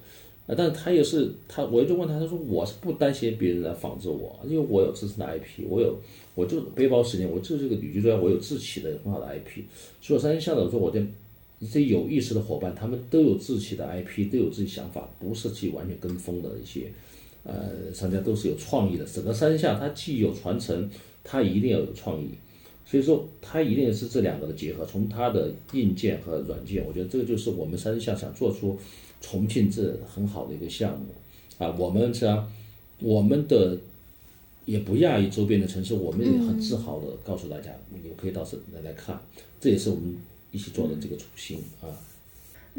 [0.47, 5.99] 啊，但是他也是他，我就问他，他说我是不担心别人来仿制我，因为我有自身的 IP，我有
[6.35, 9.63] 我就背包时间，我就是个旅居专，我有自己的很好的 IP。
[10.01, 11.03] 所以三星向导说我在。
[11.61, 16.83] 一些有意识的伙伴，他们都有自己的 IP，都有自己想法，不是去完全跟风的一些，
[17.45, 19.05] 呃，商家都是有创意的。
[19.05, 20.89] 整个三项它既有传承，
[21.25, 22.31] 它一定要有创意，
[22.85, 24.85] 所以说它一定是这两个的结合。
[24.85, 28.79] 从它的硬件和软件，我觉得这个就是我们三项想做出
[29.21, 31.07] 重庆这很好的一个项目
[31.59, 31.75] 啊。
[31.79, 32.49] 我们是啊，
[33.01, 33.79] 我们的
[34.65, 39.21] 也不亚于周边的城市，我们也很自豪的告诉大家，你们可以到这来来看，
[39.61, 40.17] 这也是我们。
[40.51, 41.85] 一起做的这个初心啊，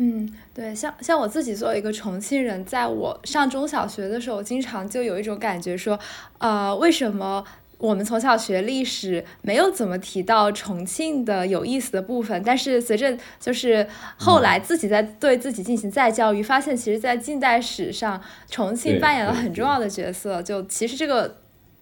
[0.01, 5.99] 嗯，对，像像我自己作为一个重庆人，在我上中小学的时候，经常就有一种感觉说，
[6.37, 7.43] 呃，为什么
[7.79, 12.41] 我们从小学历史没有怎么提到重庆的有意思的部分？
[12.45, 13.85] 但是随着就是
[14.17, 20.41] 后来自己在对自己进行再教育，发现其实，在近代史上，重庆扮演了很重要的角色。
[20.41, 21.35] 就其实这个。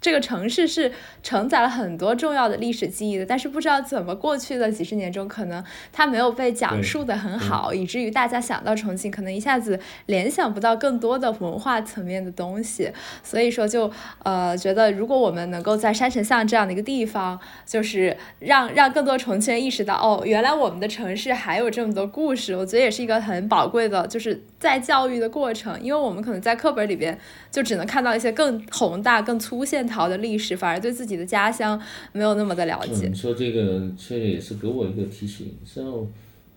[0.08, 0.90] 这个城市是
[1.22, 12.90] 承载了很多重要的历史记忆的，但是不知道怎么过去的几十年中，可能它没有被讲述的很好，以至于大家想到重庆，可能一下子联想不到更多的文化层面的东西。
[13.22, 13.92] 所以说，就
[14.24, 27.20] 呃觉得，如果我们能够在山城巷这样的一个地方，就是让让更多重庆人意识到，哦，原来我们的城市还有这么多故事，我觉得也是一个很宝贵的，就是在教育的过程，因为我们可能在课本里边
[27.52, 31.82] 就只能看到一些更宏大、更粗线条的历史，反而对自己的家乡
[32.12, 33.08] 没有那么的了解。
[33.08, 35.54] 你说这个，这也是给我一个提醒。
[35.74, 36.06] 然后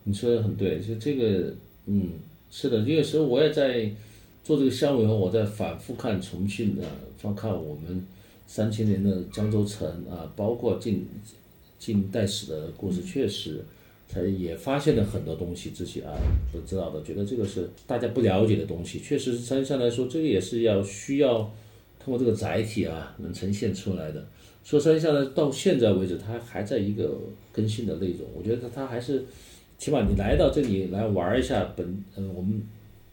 [0.03, 1.55] 你说的很对，就这个，
[1.87, 2.15] 嗯，
[2.51, 3.89] 是的，有时候我也在
[4.43, 6.83] 做这个项目以后，我在反复看重庆的，
[7.19, 8.05] 翻看我们
[8.49, 11.07] 三千年的江州城啊，包括近
[11.79, 13.65] 近代史的故事，确实。
[14.13, 16.11] 才也发现了很多东西，自己啊
[16.51, 18.99] 不知道的，觉得这个是大家不了解的东西。
[18.99, 21.49] 确实，实际上来说，这个也是要需要
[22.03, 24.27] 通过这个载体啊，能呈现出来的。
[24.65, 27.15] 说山下呢，到现在为止，它还在一个
[27.53, 28.27] 更新的内容。
[28.35, 29.25] 我觉得它还是，
[29.79, 32.63] 起码你来到这里来玩一下本呃我们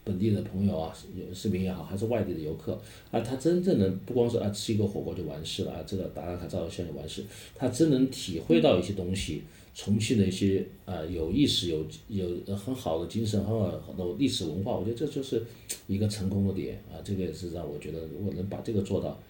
[0.04, 2.80] 本地的朋友啊，有视频也好，还是外地的游客
[3.12, 7.24] 啊，他真正能不光是啊吃一个火锅就完事了啊，这个打打卡照个相就完事，
[7.56, 9.44] 他真能体会到一些东西。
[9.80, 15.44] 重庆的一些啊有意识、有有很好的精神、很好的历史文化，我觉得这就是
[15.86, 16.98] 一个成功的点啊。
[17.04, 19.22] 这个也是让我觉得，如果能把这个做到，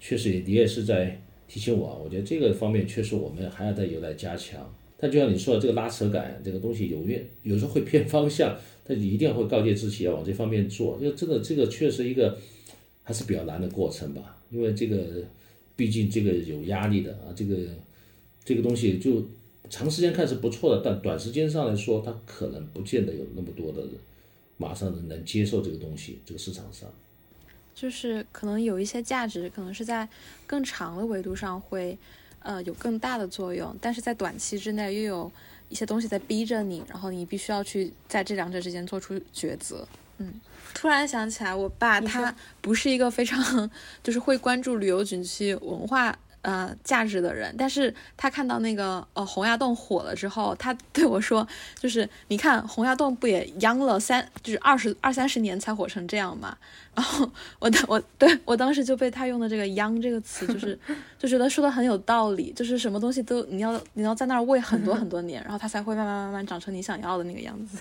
[0.00, 1.96] 确实你也是在提醒我啊。
[2.02, 4.74] 我觉得这个方面确实我们还要再有待加强。
[4.96, 10.96] 但就像你说的，这个拉扯感，这个东西有远有时候会偏方向，但你一定会告诫自己要往这方面做。
[10.98, 12.38] 因为真的这个确实一个
[13.02, 14.42] 还是比较难的过程吧。
[14.50, 15.22] 因为这个
[15.76, 17.58] 毕竟这个有压力的啊，这个
[18.42, 19.22] 这个东西就。
[19.70, 23.92] 长时间看是不错的，但短时间上来说，它可能不见得有那么多的人
[24.56, 26.18] 马上能能接受这个东西。
[26.26, 26.90] 这个市场上，
[27.72, 30.06] 就是可能有一些价值，可能是在
[30.46, 31.96] 更长的维度上会
[32.40, 35.32] 呃有更大的作用，但是在短期之内又有
[35.68, 39.86] 一些东西在逼着你，然后你必须要去在这两者之间做出抉择。
[40.18, 40.34] 嗯，
[40.74, 43.70] 突然想起来，我爸他不是一个非常
[44.02, 46.18] 就是会关注旅游景区文化。
[46.42, 51.46] 呃，价值的人，但是他看到那个呃洪崖洞火了之后，他对我说，
[51.78, 56.56] 就是你看洪崖洞不也央了三，就是二十二三十年才火成这样嘛？
[56.94, 60.78] 然后我当我对我当时就被他用的这个央这个词，就是
[61.18, 67.78] 就觉得说的很有道理，就是什么东西都你要你要在那儿喂很多很多年，然后它才会慢慢慢慢长成你想要的那个样子。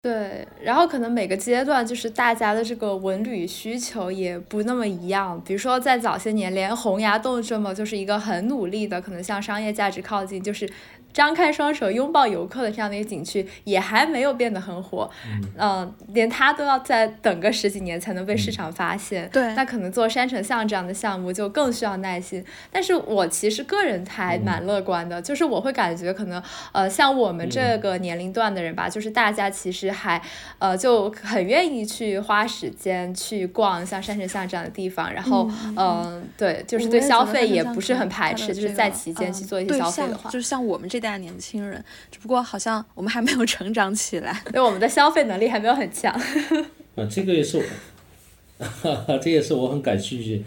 [0.00, 5.42] 对，然后可能每个阶段就是大家的这个文旅需求也不那么一样。
[5.44, 10.68] 比如说在早些年，连洪崖洞这么就是一个很努力的，可能向商业价值靠近，就是。
[11.12, 15.10] 张开双手拥抱游客的这样的一个景区也还没有变得很火，
[15.56, 19.28] 嗯，连它都要再等个十几年才能被市场发现。
[19.32, 22.44] 对，那可能做山城巷这样的项目就更需要耐心。
[22.70, 26.40] 但是我其实个人还蛮乐观的，就是我会感觉可能
[26.72, 30.22] 呃像我们这个年龄段的人吧，就是大家其实还
[30.58, 40.97] 呃就很愿意去花时间去逛像山城巷这样的地方，然后嗯对，就是对消费也不是很排斥，就是在期间去做一些消费的话，就是像我们这。
[40.98, 46.12] 一代年轻人，只不过好像我们还没有成长起来， 对我们的消费能力还没有很强。
[46.96, 50.44] 啊，这个也是我， 这也是我很感兴趣，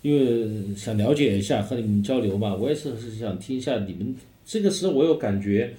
[0.00, 2.54] 因为想了解一下和你们交流嘛。
[2.54, 5.74] 我也是是想听一下你们这个时候，我有感觉，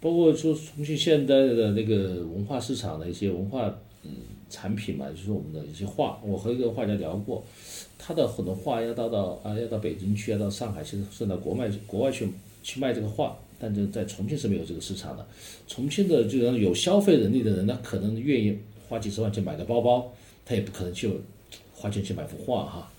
[0.00, 3.66] 包括说重庆现在的那个文化市场的一些文化
[4.04, 4.10] 嗯
[4.48, 6.18] 产品嘛，就是我们的一些画。
[6.24, 7.44] 我和一个画家聊过，
[7.98, 12.26] 他的很多画要到到啊，要到北京去，要到上海，甚至甚至到国外国外去。
[12.62, 15.26] 去卖这个画，但这在重庆是没有这个市场的。
[15.66, 18.56] 重庆的这种有消费能力的人呢，可能愿意
[18.88, 20.12] 花几十万去买个包包，
[20.44, 21.10] 他也不可能去
[21.74, 22.90] 花钱去买幅画哈。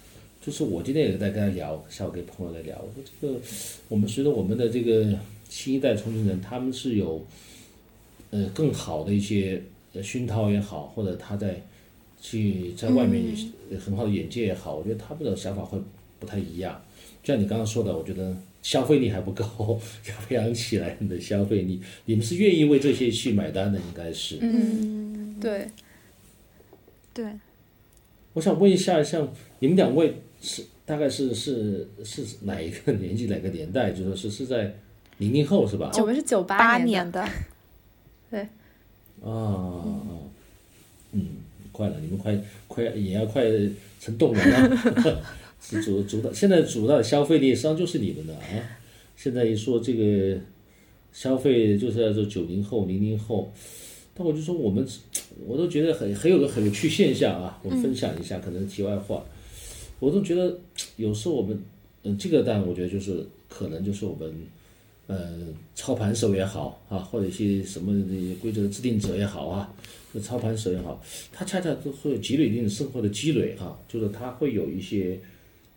[0.41, 3.39] 就是我今天也在跟他聊，下午跟朋友在聊，我说这个
[3.87, 5.17] 我们随着我们的这个
[5.49, 7.25] 新一代重庆人，他们是有
[8.31, 9.61] 呃更好的一些
[10.01, 11.61] 熏陶也好，或者他在
[12.21, 13.23] 去在外面
[13.79, 15.79] 很好的眼界也好，我觉得他们的想法会
[16.19, 16.81] 不太一样。
[17.23, 18.35] 就像你刚刚说的，我觉得。
[18.63, 21.79] 消费力还不够， 要培养起来你的消费力。
[22.05, 24.39] 你们是愿意为这些去买单的，应该是。
[24.41, 25.67] 嗯，对，
[27.13, 27.25] 对。
[28.33, 33.91] 我想问一下，像你们两位是大概是是是哪一个年纪哪个年代？
[33.91, 34.73] 就说是是在
[35.19, 35.91] 零零后是吧？
[35.99, 37.23] 我们是九八年的。
[38.31, 38.39] 对。
[39.21, 39.85] 啊，
[41.11, 41.27] 嗯，
[41.71, 42.35] 快了，你们快
[42.67, 43.43] 快也要快
[43.99, 45.21] 成动人了。
[45.63, 48.41] 是主主导，现在主导的消费力实际上就是你们的啊。
[49.15, 50.37] 现在一说这个
[51.13, 53.51] 消费，就是要做九零后、零零后，
[54.13, 54.85] 但我就说我们，
[55.45, 57.59] 我都觉得很很有个很有趣现象啊。
[57.63, 59.23] 我分享一下，可能题外话，
[59.99, 60.57] 我都觉得
[60.97, 61.57] 有时候我们
[62.03, 64.33] 嗯，这个当然我觉得就是可能就是我们，
[65.07, 65.39] 呃，
[65.75, 69.73] 操盘手也好啊，或者一些什么这些规则制定者也好啊，
[70.13, 75.17] 这操盘手也好，他恰恰都会积累一定生活的积累哈，就是他会有一些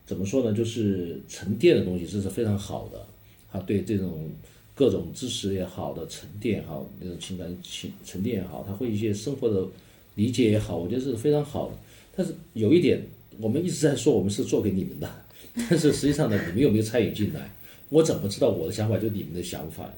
[0.07, 3.05] 怎么说呢，就是沉淀的东西，这是非常好的，
[3.51, 4.31] 他对这种
[4.75, 9.66] 各种知识也好的沉淀哈，那种情感情沉淀也好，他会一些生活的
[10.14, 11.75] 理解也好，我觉得是非常好的。
[12.14, 13.03] 但是有一点，
[13.40, 15.11] 我们一直在说我们是做给你们的。
[15.71, 17.51] 但是实际上呢，你们有没有参与进来？
[17.88, 19.95] 我怎么知道我的想法就是你们的想法呀？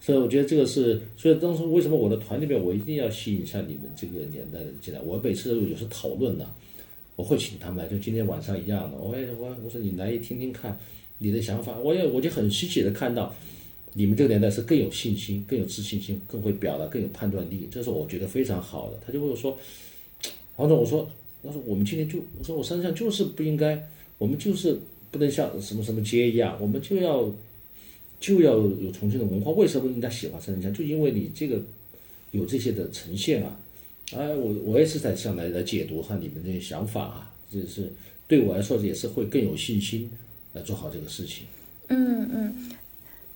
[0.00, 5.00] 所以我觉得这个是，所以当时为什么我的团里面我一定要吸引像你们这个年代的进来？
[5.00, 6.44] 我每次有时讨论呢，
[7.16, 8.96] 我会请他们来，就今天晚上一样的。
[8.98, 10.78] 我也我我说你来听听看
[11.18, 13.34] 你的想法，我也我就很稀奇的看到
[13.94, 18.98] 你们这个年代是更有信心、更有自信心、更会表达、更有判断力，这是我觉得非常好的。
[19.06, 19.58] 他就会说，
[20.54, 21.10] 黄总，我说，
[21.42, 23.88] 我说我们今天就我说我身上就是不应该。
[24.18, 24.78] 我们就是
[25.10, 27.28] 不能像什么什么街一样，我们就要
[28.20, 29.50] 就要有重庆的文化。
[29.50, 30.72] 为什么人家喜欢三人乡？
[30.72, 31.60] 就因为你这个
[32.30, 33.58] 有这些的呈现啊！
[34.16, 37.90] 哎，我我也是在向来来解读哈你们这些想法啊，这是
[38.26, 40.10] 对我来说也是会更有信心
[40.52, 41.44] 来做好这个事情。
[41.88, 42.54] 嗯嗯。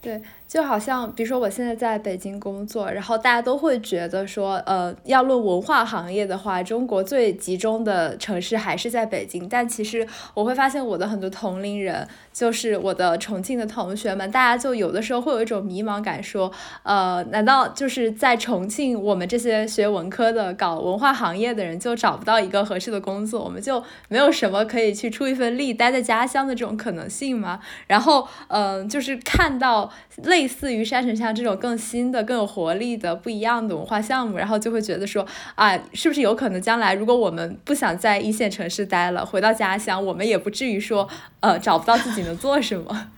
[0.07, 9.49] 对，就好像比如说我现在在北京工作，然后大家都会觉得说，呃，要论文化行业的话，中国最集中的城市还是在北京。
[9.49, 16.53] 但其实我会发现，我的很多同龄人，就是我的重庆的同学们，大家就有的时候会有一种迷茫感，说，
[16.85, 27.59] 呃，难道就是在重庆，我们这些学文科的、搞文化行业的人就找不到一个合适的工作，我们就没有什么可以去出一份力，待在家乡的这种可能性吗？
[27.89, 29.91] 然后，嗯，就是看到。
[30.25, 41.09] 类似于山城乡这种更新的、更有活力的、不一样的文化项目，然后就会觉得说啊，是不是有可能将来如果我们不想在一线城市待了，回到家乡，我们也不至于说
[41.41, 43.13] 呃找不到自己能做 什么。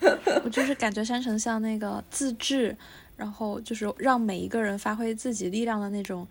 [0.44, 2.76] 我就是感觉山城像那个自治，
[3.16, 6.26] 然后就是让每一个人发挥自己力量的那种，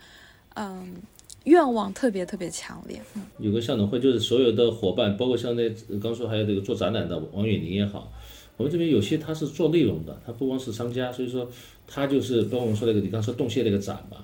[0.56, 0.96] 嗯，
[1.44, 3.00] 愿望特别特别强烈。
[3.38, 8.12] 有个校长会，就是所有的伙伴，包括像那刚说还有这个做展览的王远林也好。
[8.58, 11.50] 我们这边有些他是做内容的，他不光是商家，所以说
[11.88, 14.18] 他就是跟我们说那个你刚说动线那个展嘛，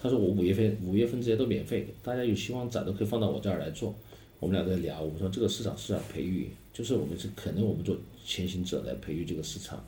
[0.00, 3.94] 他说我五月份五月份这些都免费，大家有希望展都可以放到我这儿来做。
[4.40, 9.82] 我们俩在聊，我们说这个市场是要培育，就是我们是可能我们做前行者来培育这个市场。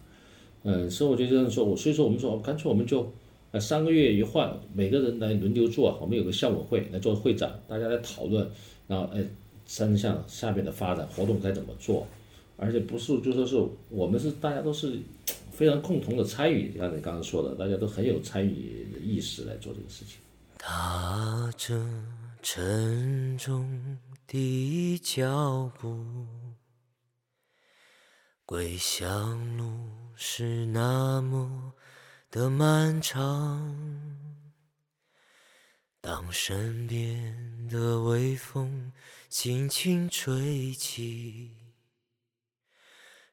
[0.62, 3.12] 嗯，所以我就这样说，我所以说我们说干脆我们就
[3.50, 8.48] 呃三个月一换，每个人来轮流做，我们有个项委会来做会展，大家来讨论，
[8.86, 9.22] 然后哎
[9.66, 12.06] 三项下面的发展活动该怎么做。
[12.56, 13.56] 而且不是，就说是
[13.90, 14.98] 我们是大家都是
[15.52, 20.18] 非常共同的参与，像你刚刚说的，大家都很有参与的意识来做这个事情。
[20.58, 21.78] 踏着
[22.42, 26.26] 沉重的脚步，
[28.44, 29.64] 归乡路
[30.14, 31.74] 是那么
[32.30, 34.16] 的漫长。
[36.00, 38.92] 当身边的微风
[39.28, 41.65] 轻轻吹起。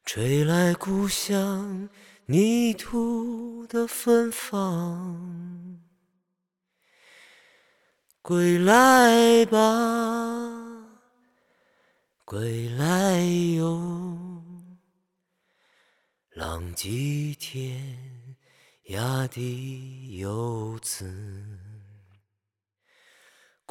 [0.04, 1.88] 吹来故乡
[2.26, 5.80] 泥土的芬芳，
[8.20, 9.58] 归来吧，
[12.26, 13.18] 归来
[13.56, 14.44] 哟，
[16.32, 18.36] 浪迹天
[18.88, 21.53] 涯的游子。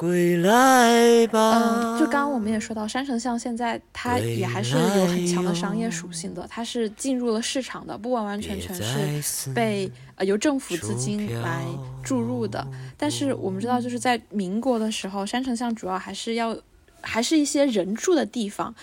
[0.04, 1.96] 归来吧。
[1.96, 11.64] 嗯，就刚刚我们也说到，山城巷现在它也还是有很强的商业属性的，它是进入了市场的，不完完全全是被呃由政府资金来
[12.02, 12.66] 注入的。
[12.98, 16.54] 但是我们知道，就是在民国的时候，山城巷主要还是要
[17.00, 18.74] 还是一些人住的地方。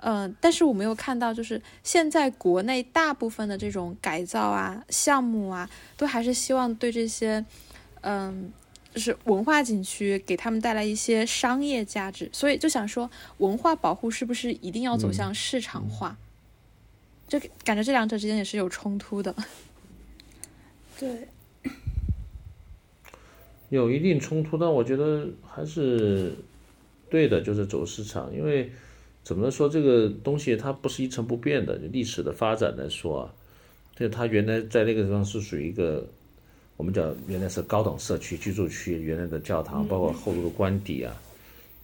[0.00, 7.44] 嗯，但是我没有看到，就是现在国内大部分的这种改造啊、项目啊，都还是希望对这些
[8.02, 8.52] 嗯。
[8.94, 16.16] 就是文化景区给他们带来一些商业价值，所以就想说，文化保护是不是一定要走向市场化？
[17.28, 19.34] 就感觉这两者之间也是有冲突的。
[20.98, 21.28] 对，
[23.68, 26.34] 有一定冲突，但我觉得还是
[27.10, 28.34] 对的，就是走市场。
[28.34, 28.72] 因为
[29.22, 31.76] 怎么说，这个东西它不是一成不变的。
[31.76, 33.34] 历史的发展来说啊，
[33.94, 36.08] 对它原来在那个地方是属于一个。
[36.78, 41.12] 我们讲原来是高等社区居住区，原来的教堂，包括后路的官邸啊。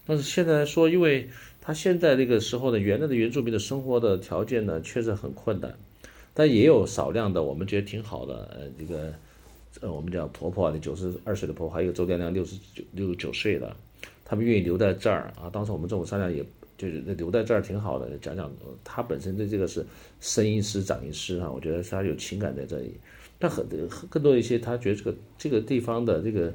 [0.07, 1.29] 但是现在来说，因为
[1.61, 5.75] 他现在那个时候呢，原来的原住民的生活的条件呢，确实很困难。
[6.33, 8.49] 但也有少量的，我们觉得挺好的。
[8.55, 9.13] 呃，这个，
[9.81, 13.75] 呃，我们讲婆婆，那九十二岁的婆婆，还有周亮亮六十九六十九岁的，
[14.25, 15.51] 他们愿意留在这儿啊。
[15.53, 16.45] 当时我们政府商量也
[16.79, 18.49] 就是留在这儿挺好的，讲讲
[18.85, 19.85] 他本身对这个是
[20.21, 22.95] 声音师、掌音师啊，我觉得他有情感在这里。
[23.45, 23.67] 但很
[24.09, 26.51] 更多一些，他觉得这个这个地方的这个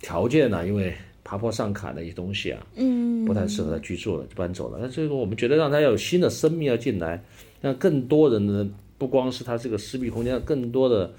[0.00, 0.92] 条件呢，因为
[1.24, 4.78] 爬坡上坎的一些东西啊，嗯，不太适合他居住了，就搬走了。
[4.82, 7.24] 那这个我们觉得让他要有新的生命要进来，
[7.62, 11.10] 让更多人呢，不光是他这个私密空间，更多的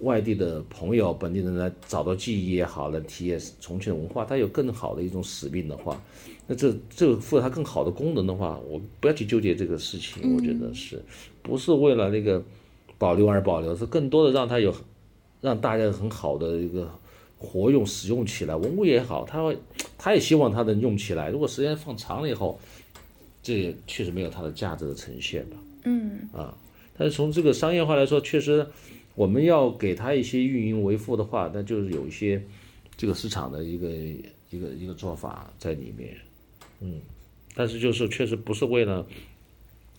[0.00, 6.02] 外地的朋友、本地人来找到记忆也好，来体验重庆的文化，他有更好的一种使命的话，
[6.48, 11.00] 那这这个赋予他更好的功能的话，我不要去纠结这个事情，我觉得是
[11.40, 12.42] 不是为了那个。
[12.98, 14.74] 保留而保留，是更多的让它有，
[15.40, 16.88] 让大家很好的一个
[17.36, 18.54] 活用使用起来。
[18.54, 19.58] 文物也好，他会，
[19.98, 21.28] 他也希望它能用起来。
[21.28, 22.58] 如果时间放长了以后，
[23.42, 25.56] 这也确实没有它的价值的呈现吧。
[25.84, 26.56] 嗯啊，
[26.96, 28.66] 但是从这个商业化来说，确实
[29.14, 32.42] 我们要给它一些运营维护的话，那就是有一些
[32.96, 33.90] 这个市场的一个
[34.50, 36.16] 一个一个做法在里面。
[36.80, 37.00] 嗯，
[37.54, 39.04] 但是就是确实不是为了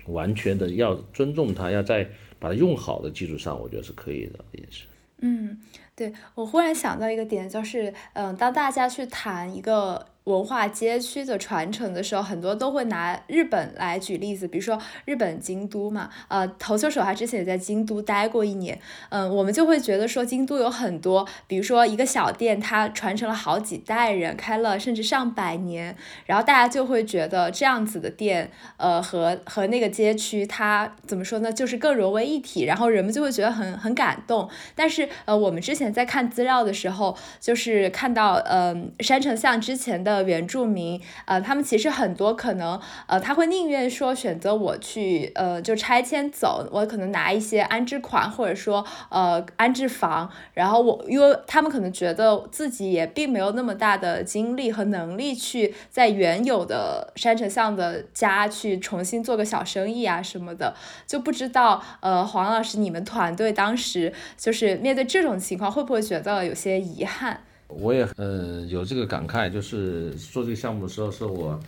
[0.08, 2.10] 完全的要尊重它，要在。
[2.40, 4.86] 把它用好的基础上，我觉得是可以的，也是。
[5.20, 5.58] 嗯，
[5.96, 10.06] 对我忽然想到一个点，就是，嗯，当大家去谈一个。
[10.26, 25.96] 文化街区的传承的时候，很多都会拿日本来举例子，比如说日本京都嘛，呃，投球手他之前也在京都待过一年，嗯，我们就会觉得说京都有很多，比如说一个小店，它传承了好几代人，开了甚至上百年，
[26.26, 34.50] 然后大家就会觉得这样子的店，呃，和和那个街区它怎么说呢，就是更融为一体，然后人们就会觉得很很感动。
[34.74, 40.15] 但是呃，我们之前在看资料的时候，就是看到嗯山城巷之前的。
[40.24, 60.76] 原住民，呃，他们其实很多可能，呃，他会宁愿说选择我去，呃，就拆迁走，我可能拿一些安置款，或者说，呃，安置房，然后我，因为他们可能觉得自己也并没有那么大的精力和能力去在原有的山城巷的家去重新做个小生意啊什么的，
[61.08, 67.42] 就不知道，呃，黄老师，你们团队当时就是面对这种情况，会不会觉得有些遗憾？
[67.80, 71.60] 我也呃有这个感慨，就是做这个项目的时候，是我，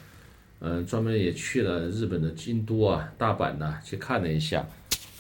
[0.60, 4.66] 嗯专门也去了日本的京都啊、大阪呐去看了一下，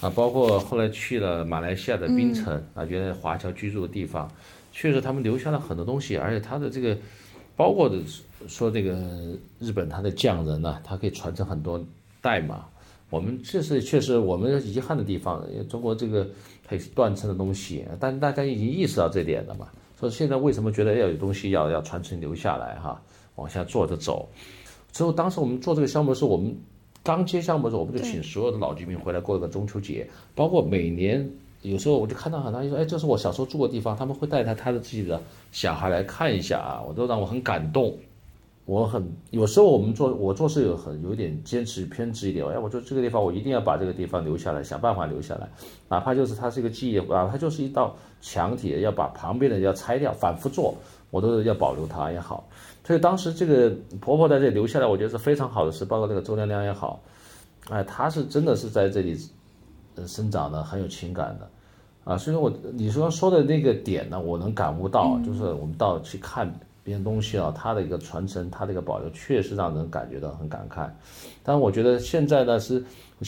[0.01, 4.31] 啊，包括后来去了马来西亚的槟城啊，原来华侨居住的地方，
[4.71, 6.97] 确实他们留下了很多东西，而且他的这个，
[7.55, 7.97] 包括的
[8.47, 8.97] 说这个
[9.59, 11.83] 日本他的匠人呐，他可以传承很多
[12.21, 12.65] 代码，
[13.09, 16.27] 我们这是确实我们遗憾的地方，因为中国这个
[16.65, 19.67] 它也是断层的东西，但大家已经意识到这点了嘛。
[19.99, 23.01] 说现在为什么觉得要有东西要要传承留下来哈，
[23.35, 24.29] 往下做着走。
[24.91, 26.55] 之后当时我们做这个项目的时候，我们
[27.03, 31.27] 刚接项目的时候，我们就请所有的老居民回来过了个中秋节，包括每年
[31.61, 35.21] 有时候我就看到很多人说，哎，这是我小时候住的地方，他们会带他他的自己的
[35.51, 37.97] 小孩来看一下啊，我都让我很感动。
[38.68, 39.01] 我很
[39.32, 45.47] 有时候我们做我做事有很有点坚持偏执一点，哎，我说这个地方我一定要把这个地方留下来，想办法留下来，
[45.88, 50.76] 哪怕就是它是一个记忆啊，它就是一道墙体，要把旁边的要拆掉，反复做，
[51.11, 52.45] 我都是要保留它也好。
[52.84, 57.01] 所以当时这个婆婆在这里留下来，我觉得是非常好的事，包括这个周娘娘也好，
[57.70, 59.18] 哎，她是真的是在这里
[59.95, 61.49] 呃生长的，很有情感的
[62.03, 62.18] 啊。
[62.18, 66.53] 所以我你说说的那个点呢，我能感悟到，就是我们到去看。
[66.88, 70.89] 这些东西啊，它的一个传承，它的一个保留，确实让人感觉到很感慨。
[71.43, 72.81] 但我觉得现在呢，是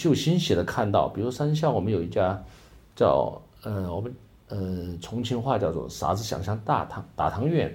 [0.04, 2.42] 有欣喜的看到，比如山下，我们有一家
[2.96, 4.16] 叫呃，我们
[4.48, 7.70] 呃重庆话叫做啥子想象大汤大汤圆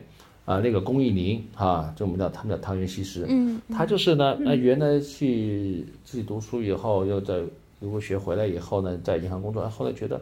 [0.47, 7.43] 啊，那个龚艺林啊，就我们叫他们叫汤圆西施，嗯，他就是呢，那原来去自己读书以后，又在
[7.81, 10.19] 留过学回来以后呢，在银行工作，后来觉得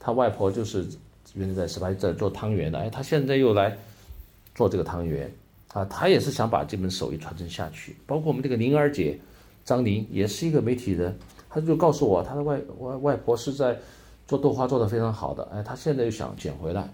[0.00, 0.84] 他外婆就是
[1.34, 3.78] 原来在石牌在做汤圆的，哎，他现在又来。
[4.54, 5.32] 做这个汤圆，
[5.72, 7.96] 啊，他也是想把这门手艺传承下去。
[8.06, 9.18] 包括我们这个宁儿姐，
[9.64, 11.16] 张宁也是一个媒体人，
[11.48, 13.78] 他就告诉我，他的外外外婆是在
[14.26, 16.92] 做豆花做的非常好的，哎，他现在又想捡回来，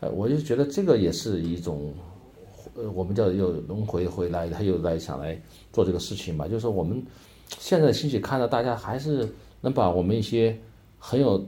[0.00, 1.92] 哎，我就觉得这个也是一种，
[2.74, 5.38] 呃，我们叫又轮回回来，他又来想来
[5.72, 6.48] 做这个事情吧。
[6.48, 7.02] 就是我们
[7.58, 9.28] 现在兴起看到大家还是
[9.60, 10.56] 能把我们一些
[10.98, 11.44] 很有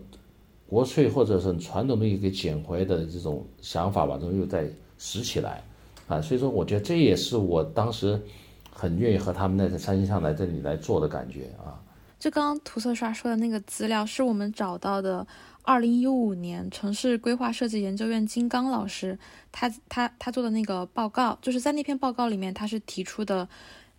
[0.68, 4.70] 国粹或者是传统的一个捡回的这种想法吧，然后又在。
[4.98, 5.62] 拾起来，
[6.08, 8.20] 啊，所以说我觉得这也是我当时
[8.70, 11.78] 很愿意和他们那在山上来这里来做的感觉啊。
[12.18, 15.26] 就刚刚涂色刷说的那个资料，是我们找到的，
[15.62, 19.18] 二零一五年城市规划设计研究院金刚老师
[19.52, 23.46] 他他他做的那个报告，就是在那篇报告里面，他是提出的，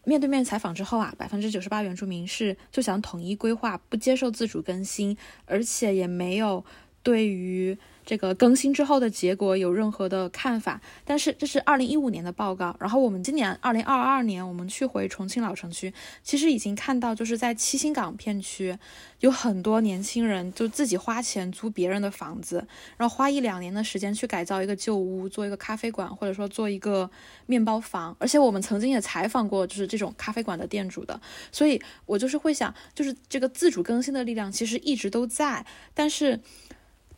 [0.03, 6.65] 面对面采访之后啊，百分之九十八原住民是就想统一规划，不接受自主更新，而且也没有。
[7.03, 7.77] 对于。
[8.07, 10.79] 这个更新之后的结果有任何的看法？
[11.03, 15.93] 但是这是二零一五年的报告，然后我们今年二零二二年，我们去回重庆老城区，
[16.23, 18.77] 其实已经看到，就是在七星岗片区，
[19.19, 27.11] 有很多年轻人就自己花钱租别人的房子，然后花一两年的时间去改造一个旧屋，做一个咖啡馆，或者说做一个
[27.45, 28.15] 面包房。
[28.19, 31.19] 而且我们曾经也采访过，就是这种咖啡馆的店主的，
[31.51, 36.39] 所以我就是会想，就是这个自主更新的力量其实一直都在，但是。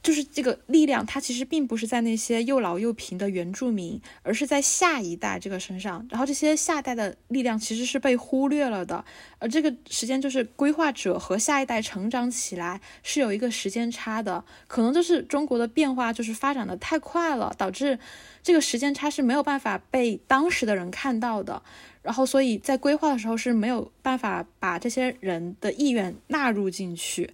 [0.02, 6.08] 就是这个力量，它其实并不是在那些又老又贫的原住民，而是在下一代这个身上。
[6.10, 9.04] 然后这些下代的力量其实是被忽略了的，
[9.40, 14.44] 而这个时间就是规划者和下一代成长起来是有一个时间差的。
[14.68, 18.00] 可能就是中国的变化就是发展的太快了，导致
[18.42, 21.62] 这个时间差是没有办法被当时的人看到的。
[22.02, 27.30] 然后所以在规划的时候是没有办法把这些人的意愿纳入进去。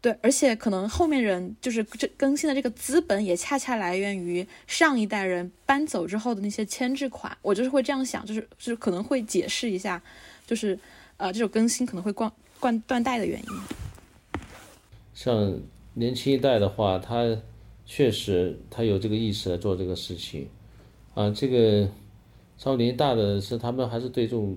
[0.00, 7.36] 对，而且可能后面人就是这更新的这个资本，也恰恰来源于上一代人搬走之后的那些牵制款。
[7.42, 10.00] 我就是会这样想，就是就是可能会解释一下，
[10.46, 10.78] 就是
[11.16, 14.40] 呃这种更新可能会断断断代的原因。
[15.14, 15.60] 像
[15.94, 17.36] 年轻一代的话，他
[17.84, 20.48] 确实他有这个意识来做这个事情
[21.14, 21.28] 啊。
[21.30, 21.88] 这个
[22.56, 24.56] 稍微年纪大的是他们还是对这种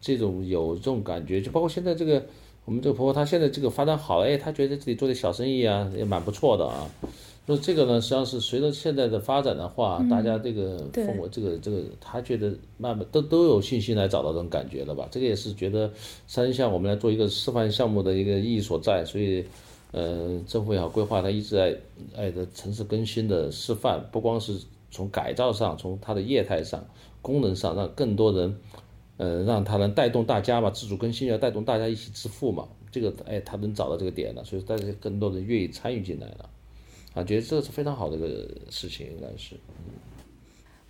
[0.00, 2.26] 这种有这种感觉，就包括现在这个。
[2.70, 6.88] 我们这个婆婆她现在这个发展好了，哎，她觉得自己做的小生意啊，也蛮不错的啊。
[7.46, 15.08] 那这个呢，实际上是随着现在的发展的话，大家这个氛围，这个这个，她觉得慢慢都都有信心来找到这种感觉了吧？
[15.10, 15.90] 这个也是觉得
[16.28, 19.04] 三项我们来做一个示范项目的一个意义所在。
[19.04, 19.44] 所以，
[19.90, 21.76] 呃，政府也好，规划它一直在
[22.16, 24.56] 哎的城市更新的示范，不光是
[24.92, 26.84] 从改造上，从它的业态上、
[27.20, 28.56] 功能上，让更多人。
[29.20, 36.48] 呃，让他能带动大家嘛，自主更新要带动大家一起致富嘛，这个哎，他能找到这个点了，所以大家更多人愿意参与进来了，
[37.12, 38.26] 啊，觉得这是非常好的一个
[38.70, 39.56] 事情，应该是。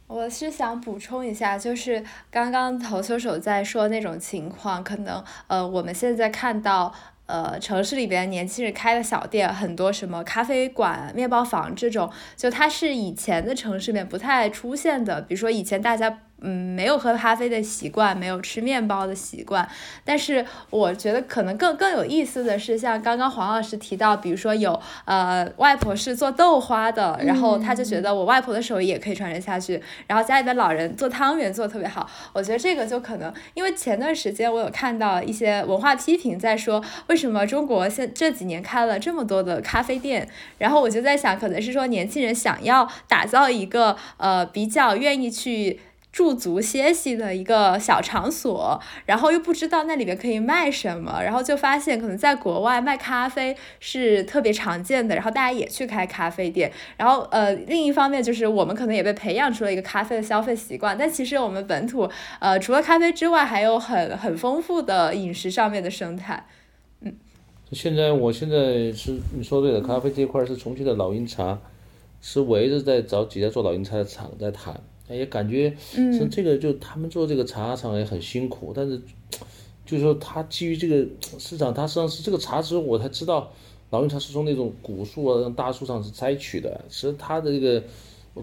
[0.06, 6.94] 我是想补充一下，就是刚刚投球手在说那种情况，可能呃，我们现在看到
[7.26, 16.20] 呃，城市里边年轻人开的小店，很多什么咖啡馆、面包房这种，就它是以前的城市里面不太出现的，比如说以前大家。
[16.42, 19.68] 嗯，没有喝咖啡的习惯，没有吃面包的习惯。
[20.04, 29.82] 但是我觉得可能更更有意思的是，像刚刚黄老师提到，比如说有呃外婆是做豆花的，然后他就觉得我外婆的手艺也可以传承下去。
[30.06, 40.26] 然后家里的老人做汤圆做的特别好，我觉得这个就可能，因为前段时间我有看到一些文化批评在说，为什么中国现这几年开了这么多的咖啡店？
[40.56, 45.78] 然后我就在想，可能是说年轻人想要打造一个呃比较愿意去。
[46.12, 66.44] 驻足歇息的一个小场所，然后又不知道那里面可以卖什么，然后就发现可能在国外卖咖啡是特别常见的，然后大家也去开咖啡店，然后呃另一方面就是我们可能也被培养出了一个咖啡的消费习惯，但其实我们本土呃除了咖啡之外，还有很很丰富的饮食上面的生态，
[67.02, 67.14] 嗯。
[67.72, 71.56] 现在我现在是你说对了，咖啡这一块是重庆的老鹰茶，
[72.20, 74.74] 是围着在找几家做老鹰茶的厂在谈。
[75.16, 79.00] 也感觉，像这个就他们做这个茶厂也很辛苦，但是，
[79.84, 81.06] 就是说他基于这个
[81.38, 83.52] 市场，他实际上是这个茶之后，我才知道，
[83.90, 87.82] 老鹰茶是从那种古树啊、大树上是摘取的，其实它的这个。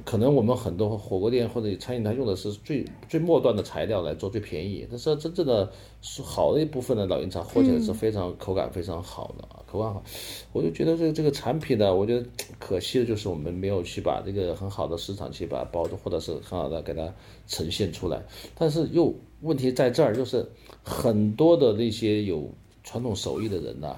[0.03, 5.71] 可能我们很多火锅店或者餐饮，它用的是最最末端的材料来做最便宜，但是真正的
[6.01, 10.03] 是好的一部分的老鹰茶，喝起来是非常口感非常好的啊，口感好。
[10.51, 12.27] 我就觉得这这个产品呢，我觉得
[12.59, 17.13] 可惜的就是我们没有去把这个很好的市场去把它包装，或者是很好的给它
[17.47, 18.21] 呈现出来。
[18.55, 20.45] 但是又问题在这儿，就是
[20.83, 23.97] 很多的那些有传统手艺的人呢，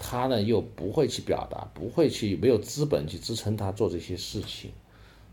[0.00, 4.70] 他呢又不会去表达，不会去没有资本去支撑他做这些事情。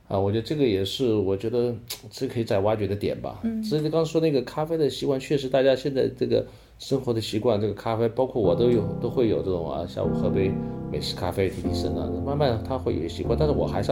[0.07, 1.73] 啊，我觉得这个也是，我觉得
[2.11, 3.39] 这可以再挖掘的点吧。
[3.43, 6.45] 嗯，所以你刚刚说那个咖啡的习惯，确实大家现在这个
[6.77, 10.51] 生活的习惯，这个咖啡，包括我都有，都会有这种啊，下午喝杯
[10.91, 12.07] 美式咖啡提提神啊。
[12.23, 13.91] 慢慢他会有些习惯，但是我还是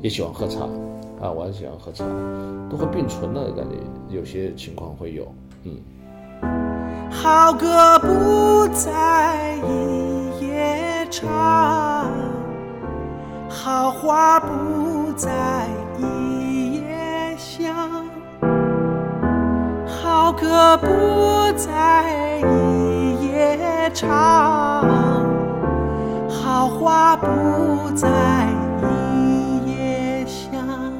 [0.00, 0.60] 也喜欢喝茶，
[1.20, 2.06] 啊，我还是喜欢喝茶，
[2.70, 3.76] 都会并存的感觉，
[4.16, 5.30] 有些情况会有，
[5.64, 5.76] 嗯。
[7.10, 12.10] 好歌不在一夜唱，
[13.50, 14.99] 好花不。
[15.16, 15.66] 在
[15.98, 18.08] 一夜香，
[19.86, 24.88] 好歌不在一夜唱，
[26.28, 28.48] 好花不在
[28.82, 30.92] 一夜香。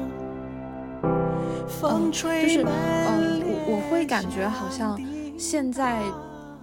[1.67, 4.99] 风吹就是，嗯，我我会感觉好像
[5.37, 6.01] 现在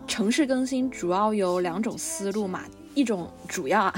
[0.07, 2.61] 城市更新主要有两种思路嘛，
[2.95, 3.95] 一种主要啊。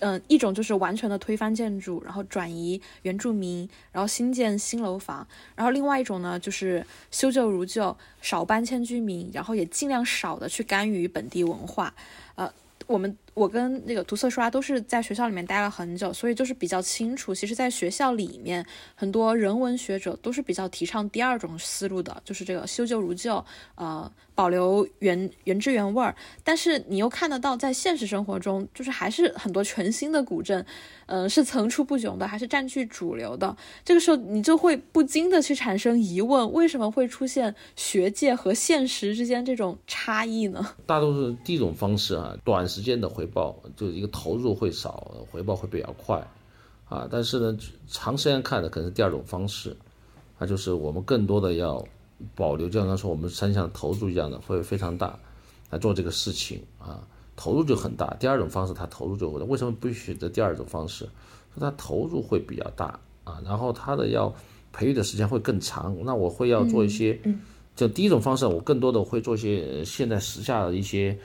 [0.00, 11.94] 嗯，一种就是完全的推翻建筑，然后转移原住民，然后新建新楼房，然后另外一种呢就是修旧如旧，少搬迁居民，然后也尽量少的去干预本地文化，
[12.34, 12.52] 呃，
[12.86, 13.16] 我们。
[13.36, 17.34] 我跟那个涂色刷都是在学校里面待了很久，所以就是比较清楚。
[17.34, 18.64] 其实，在学校里面，
[18.94, 26.16] 很多人文学者都是比较提倡第二种思路的，就是这个修旧如旧，呃，保留原原汁原味儿。
[26.42, 30.64] 但是，你又看得到，在现实生活中，就是还是很多全新的古镇，
[31.04, 33.54] 嗯，是层出不穷的，还是占据主流的。
[33.84, 40.66] 这个时候，你就会不禁的去产生疑问：为什么会出现学界和现实之间这种差异呢？
[40.86, 43.25] 大多数第一种方式啊，短时间的回。
[43.26, 46.24] 回报就是一个投入会少，回报会比较快，
[46.88, 47.58] 啊，但是呢，
[47.88, 49.76] 长时间看的可能是第二种方式，
[50.38, 51.84] 啊就是我们更多的要
[52.36, 55.18] 保留，就像刚说我们三项投入一样的，会非常大
[55.70, 57.02] 来做这个事情啊，
[57.34, 58.14] 投入就很大。
[58.20, 61.04] 第二种方式它投入就会，为什么不选择第二种方式？
[61.52, 64.32] 说它投入会比较大啊，然后它的要
[64.72, 65.96] 培育的时间会更长。
[66.04, 67.18] 那我会要做一些，
[67.74, 71.18] 就第一种方式，我更多的会做一些现在时下的一些。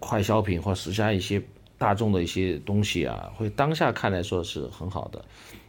[0.00, 1.42] 快消品或时下一些
[1.76, 5.24] 大众的一些东西啊，会当下看来说是很好的，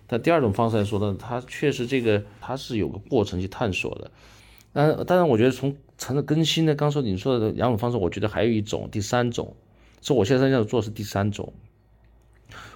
[0.07, 4.11] 但第二种方式来说呢，它确实这个它是有个过程去探索的。
[4.71, 9.55] 但当然，我觉得从成了更新呢，刚说你说的两种方式，我觉得还有一种第三种，
[10.01, 11.53] 是我现在要做是第三种。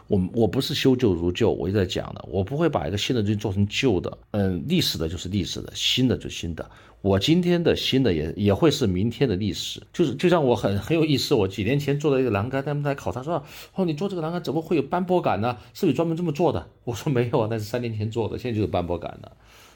[0.10, 4.18] 我我不是修旧如旧，我一直在讲的，我不会把一个新的东西做成旧的。
[4.32, 6.70] 嗯，历史的就是历史的，新的就新的。
[7.02, 13.42] 我今天的新的也也会是明天的历史，就是就像我很很有意思，我几年前做的一个栏杆，他们在考察说，
[13.76, 15.56] 哦，你做这个栏杆怎么会有斑驳感呢？
[15.74, 16.68] 是不是专门这么做的？
[16.84, 19.32] 我说没有啊，那是三年前做的，现在就有斑驳感了。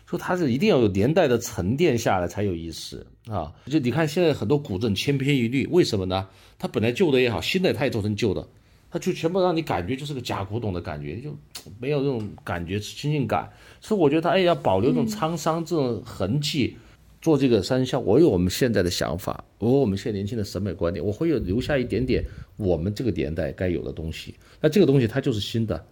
[0.05, 3.53] 说它是一定要有年代的沉淀下来才有意思啊。
[3.67, 6.27] 就你看现在很多古镇千篇一律，为什么呢？
[6.59, 8.45] 它本来旧的也好，新的它也做成旧的，
[8.93, 11.35] 它就全部让你感觉就是个假古董的感觉，就
[11.81, 13.51] 没有那种感觉亲近感。
[13.81, 16.77] 所以我觉得它哎要保留这种沧桑这种痕迹。
[17.19, 22.21] 做这个三项，我有我们现在的想法，我有我们现在年轻的审美观点，我会有留下一点点
[22.57, 24.35] 我们这个年代该有的东西。
[24.59, 25.85] 那这个东西它就是新的，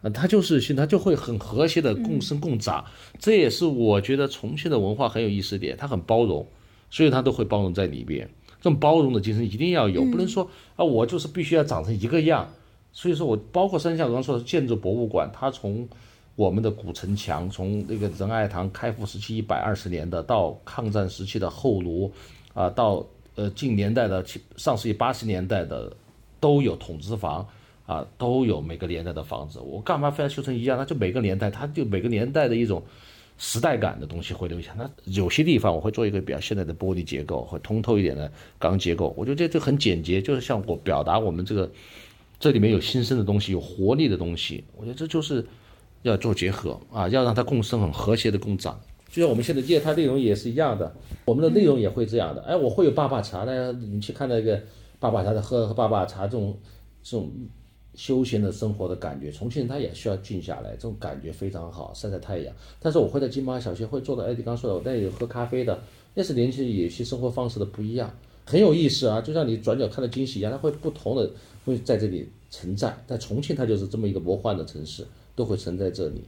[0.00, 2.82] 啊，它就是新，它就会很和谐的共生共长。
[3.18, 6.48] 这也是我觉得重庆的文化很有意思点，它很包容，
[6.88, 8.26] 所以它都会包容在里边。
[8.60, 12.48] 这种包容的精神一定要有，不能说啊，我就是必须要长成一个样。
[12.92, 15.88] 所以说我包括三项，刚刚说的建筑博物馆，它从。
[16.38, 22.12] 我们的古城墙，从那个仁爱堂开埠时期一百二十年的，到抗战时期的后炉，
[22.54, 23.04] 啊，到
[23.34, 25.92] 呃近年代的上世纪八十年代的，
[26.38, 27.44] 都有筒子房，
[27.86, 29.58] 啊，都有每个年代的房子。
[29.58, 30.78] 我干嘛非要修成一样？
[30.78, 32.80] 那就每个年代，它就每个年代的一种
[33.38, 34.74] 时代感的东西会留下。
[34.76, 39.14] 那有些地方我会做一个比较现代的玻璃结构，会通透一点的钢结构。
[39.16, 41.70] 我觉得这这很简洁，就是像我表达我们这个
[42.38, 44.62] 这里面有新生的东西，有活力的东西。
[44.76, 45.42] 我觉得这就是。
[46.02, 48.80] 要做结合啊，要让它共生很和谐的共长，
[49.10, 52.40] 就像我们现在业态内容也是一样的，我们的内容也会这样的。
[52.42, 54.62] 哎，我会有爸爸茶呢，你去看那个
[55.00, 56.56] 爸爸茶的喝喝爸爸茶这种
[57.02, 57.32] 这种
[57.98, 62.54] 休闲的生活的感觉，重庆人他也需要静下来，这种感觉非常好，晒晒太阳。
[62.78, 65.76] 但是我会在金马小学会坐到，哎，你刚说的，我带有喝咖啡的，
[66.14, 68.08] 那是年轻人有些生活方式的不一样，
[68.44, 71.28] 很有意思啊，就像你转角看到惊喜一样，它会不同的
[71.64, 72.96] 会在这里存在。
[73.08, 75.04] 在重庆，它就是这么一个魔幻的城市。
[75.38, 76.24] 都会存在这里。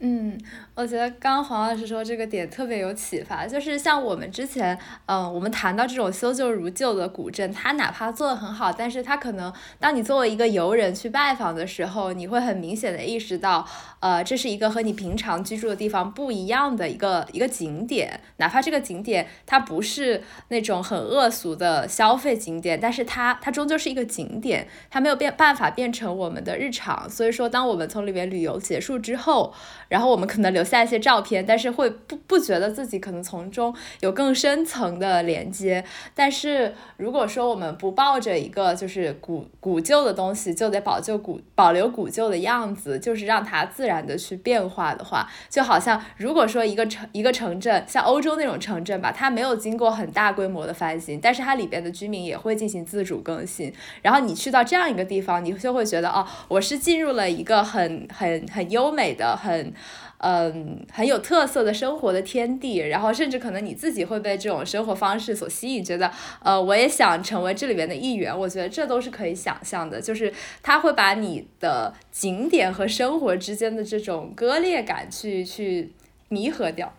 [0.00, 0.36] 嗯，
[0.74, 4.76] 我觉得刚刚黄老师说这个点特别有启发，就是像我们之前，
[5.06, 13.64] 嗯，我们谈到这种修旧如旧的古镇，它哪怕做的很好，但是它可能当你作为一个游人去拜访的时候，你会很明显的意识到，
[14.00, 29.54] 呃，这是一个和你平常居住的地方不一样的一个一个景点，哪怕这个景点它不是那种很恶俗的消费景点，但是它它终究是一个景点，它没有变办法变成我们的日常，所以说当我们从里面旅游结束之后。
[29.92, 35.84] 然后我们可能留下一些照片，但是会不不觉得自己可能从中有更深层的连接。
[36.14, 53.70] 但是如果说我们不抱着一个就是古古旧的东西就得保旧古保留古旧的样子，就是让它自然的去变化的话，就好像如果说一个城一个城镇像欧洲那种城镇吧，它没有经过很大规模的翻新，但是它里边的居民也会进行自主更新。
[54.00, 59.70] 然后你去到这样一个地方，你就会觉得哦，我是进入了一个很很很优美的很。
[60.18, 66.10] 嗯，很有特色的生活的天地，然后甚至可能你自己会被这种生活方式所吸引，觉得
[66.42, 68.36] 呃，我也想成为这里边的一员。
[68.38, 75.90] 我觉得这都是可以想象的，就是他会把你的景点和生活之间的这种割裂感去去
[76.28, 76.92] 弥合掉。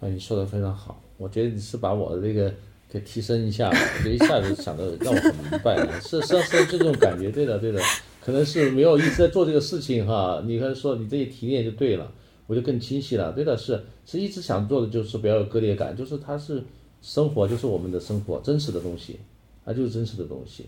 [0.00, 2.52] 啊，你说的非常好，我觉得你是把我的这个
[2.90, 7.80] 给提升一下，我就一下子想的让我很明白，是是是这种感觉，对的对的。
[8.20, 10.42] 可能是没有一直在做这个事情哈。
[10.46, 12.10] 你可以说你这一提炼就对了，
[12.46, 13.32] 我就更清晰了。
[13.32, 16.62] 对的是，是一直想做的就是不要有割裂感，就是它是
[17.00, 19.18] 生活，就是我们的生活，真实的东西，
[19.64, 20.66] 它就是真实的东西，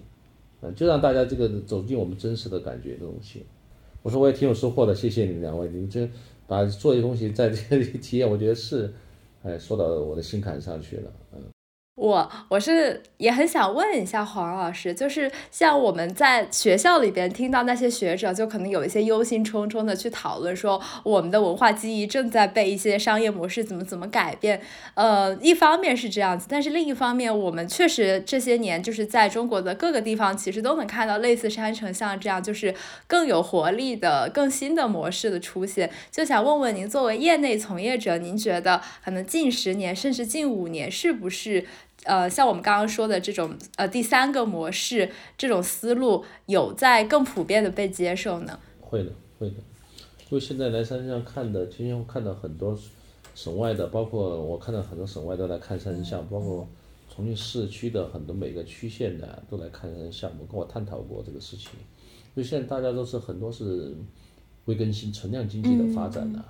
[0.62, 3.44] 嗯，就让大家这个走进我们真实的感觉的东西。
[4.02, 6.08] 我说我也挺有收获的，谢谢你们两位，你们这
[6.46, 8.92] 把做一东西在这里体验，我觉得是，
[9.42, 11.55] 哎，说到我的心坎上去了，嗯。
[11.96, 24.60] 我我是也很想问一下黄老师，就是像我们在学校里边听到那些学者，就可能有一些忧心忡忡的去讨论说，我们的文化记忆正在被一些商业模式怎么怎么改变。
[24.92, 32.74] 呃，一方面是这样子，但是另一方面，我们确实这些年就是在中国的各个地方，其实都能看到类似山城像这样，就是
[33.06, 35.90] 更有活力的、更新的模式的出现。
[36.10, 41.64] 就想问问您，作为业内从业者，您觉得可能近十年甚至近五年是不是？
[42.06, 48.58] 呃，像我们刚刚说的这种呃第三个模式，这种思路有在更普遍的被接受呢？
[48.80, 49.56] 会的，会的。
[50.30, 52.78] 因为现在来山上看的，今天看到很多
[53.34, 56.66] 省外的，包括我看到很多省外都来看山像，包括
[57.12, 61.70] 重庆市区的很多每个区县的都来看山项目，跟我探讨过这个事情。
[62.34, 63.94] 因为现在大家都是很多是
[64.66, 66.44] 微更新、存量经济的发展的，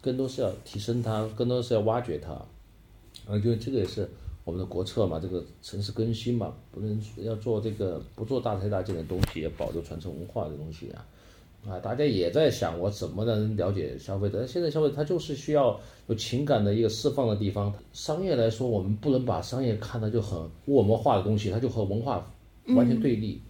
[0.00, 2.32] 更多是要提升它，更多是要挖掘它。
[2.32, 4.08] 啊，因为这个也是。
[4.46, 11.04] 我们的国策嘛，这个城市更新嘛，不能要做这个不做大拆大建的东西，也保留传承文化的东西啊，
[11.68, 14.46] 啊，大家也在想我怎么能了解消费者？
[14.46, 15.76] 现在消费者他就是需要
[16.06, 17.74] 有情感的一个释放的地方。
[17.92, 22.24] 商业来说，我们不能把商业看的就很物文化的东西，它就和文化
[22.68, 23.42] 完全对立。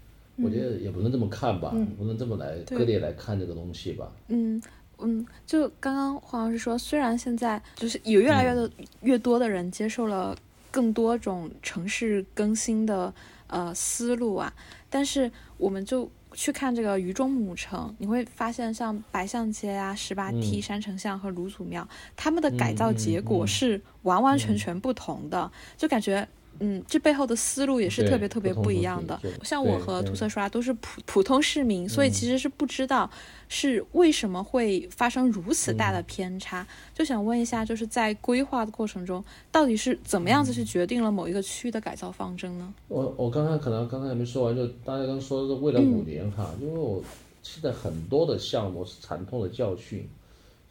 [0.42, 4.10] 我觉得也不能这么看吧，不能这么来割裂来看这个东西吧。
[4.28, 4.62] 嗯
[4.96, 8.70] 嗯，就刚刚黄老师说，虽然现在就是有越来越的
[9.02, 10.34] 越多的人接受了。
[10.76, 13.14] 更多种城市更新的
[13.46, 14.52] 呃思路啊，
[14.90, 26.28] 但是我们就去看这个渝中母城，你会发现像白象街啊、十八梯山城巷和卢祖庙，他们的改造结果是完完全全不同的，就感觉。
[26.60, 29.20] 嗯，这背后的思路也是特别特别不一样的。
[29.42, 33.10] 像我和涂色刷都是普普通市民，所以其实是不知道
[33.48, 36.66] 是为什么会发生如此大的偏差。
[36.94, 42.72] 就想问一下，就是在规划的过程中，到底是怎么样子去决定了某一个区的改造方针呢？
[42.88, 47.02] 我我刚才可能刚才还没说完，就大家刚说的是未来五年哈，因为我
[47.42, 50.08] 现在很多的项目是惨痛的教训，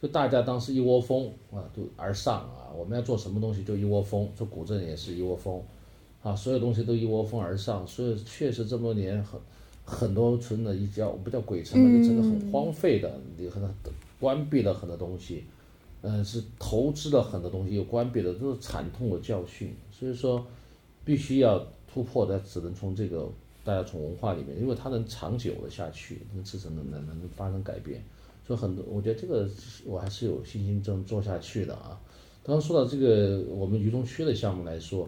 [0.02, 5.62] 就大家当时一窝蜂啊，都而上啊，我们要做什么东西就一窝蜂，做古镇也是一窝蜂。
[6.26, 9.40] 啊，所有东西都一窝蜂而上，所以确实这么多年很
[9.86, 13.62] 很多村的一叫不叫鬼城嘛，就真的很荒废的，你很
[14.20, 15.44] 关闭了很多东西，
[16.02, 19.72] 嗯，是投资了很多东西又关闭了，都是惨痛的教训。
[19.92, 20.44] 所以说，
[21.04, 23.30] 必须要突破的，只能从这个
[23.64, 28.04] 大家从文化里面，因为它能长久的下去，能支撑能能能发生改变。
[28.48, 29.48] 所以很多，我觉得这个
[29.86, 32.02] 我还是有信心这么做下去的啊。
[32.44, 35.08] 刚刚说到这个我们渝中区的项目来说。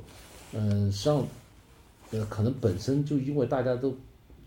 [0.54, 1.28] 嗯，实际上，
[2.12, 3.94] 呃，可能本身就因为大家都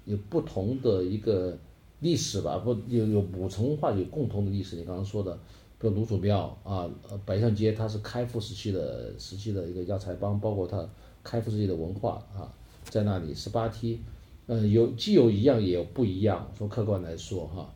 [0.06, 1.56] 有不同的一个
[2.00, 4.76] 历史吧，不有有古城文化有共同的历史。
[4.76, 5.38] 你刚刚说的，
[5.78, 10.88] 比如卢祖庙啊，呃，白象街它是开复时期的时期的一个药材帮，包括它
[11.22, 12.50] 开复时期的文化啊，
[12.84, 14.00] 在那里十八梯，
[14.46, 16.50] 嗯，有既有一样也有不一样。
[16.56, 17.70] 从客观来说哈，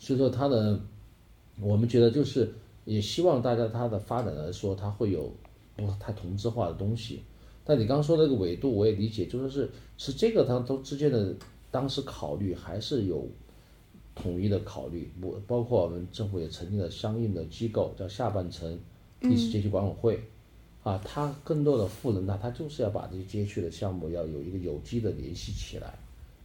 [0.00, 0.80] 所以说它的，
[1.60, 2.52] 我们觉得就是
[2.84, 5.32] 也希望大家它的发展来说，它会有
[5.76, 7.22] 不太同质化的东西。
[7.68, 11.34] 但你刚刚说那个纬度，我也理解，就说是是这个它都之间的
[11.70, 13.28] 当时考虑还是有
[14.14, 18.78] 统一的考虑，我包括我们政府也成立了相应的机构，叫下半城
[19.20, 20.18] 历史街区管委会，
[20.82, 25.98] 啊，它更多的赋能它，它就是要把这些街区的项目要有一个有机的联系起来，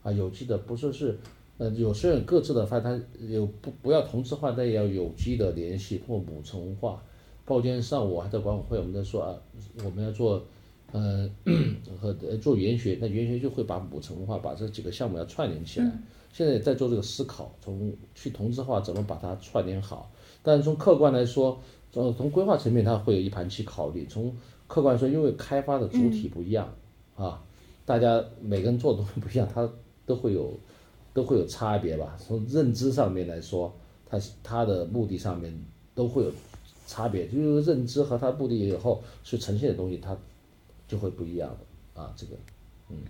[0.04, 1.18] 啊，有机的不说是，
[1.58, 3.00] 呃，有些人各自的发，它
[3.30, 7.02] 有不不要同质化，但也要有机的联系，通过母城文化。
[7.46, 9.38] 包括今天上午我还在管委会，我们在说啊，
[9.86, 10.44] 我们要做。
[10.94, 11.28] 呃，
[12.00, 15.92] 和做研学，那研学就会把母城文化把这几个项目要串联起来。
[16.32, 20.12] 现在也在做这个思考，从去同质化怎么把它串联好。
[20.44, 21.60] 但是从客观来说，
[21.94, 24.06] 呃从规划层面它会有一盘棋考虑。
[24.06, 24.32] 从
[24.68, 26.72] 客观说，因为开发的主体不一样
[27.16, 27.44] 啊，
[27.86, 29.68] 大家每个人做的东西不一样，它
[30.06, 30.54] 都会有
[31.12, 32.16] 都会有差别吧。
[32.20, 33.74] 从认知上面来说，
[34.08, 35.52] 它它的目的上面
[35.96, 36.32] 都会有
[36.86, 37.28] 差别。
[37.28, 40.16] 就是认知和它目的以后去呈现的东西，它。
[40.94, 42.38] 就会不一样的啊，这个，
[42.90, 43.04] 嗯。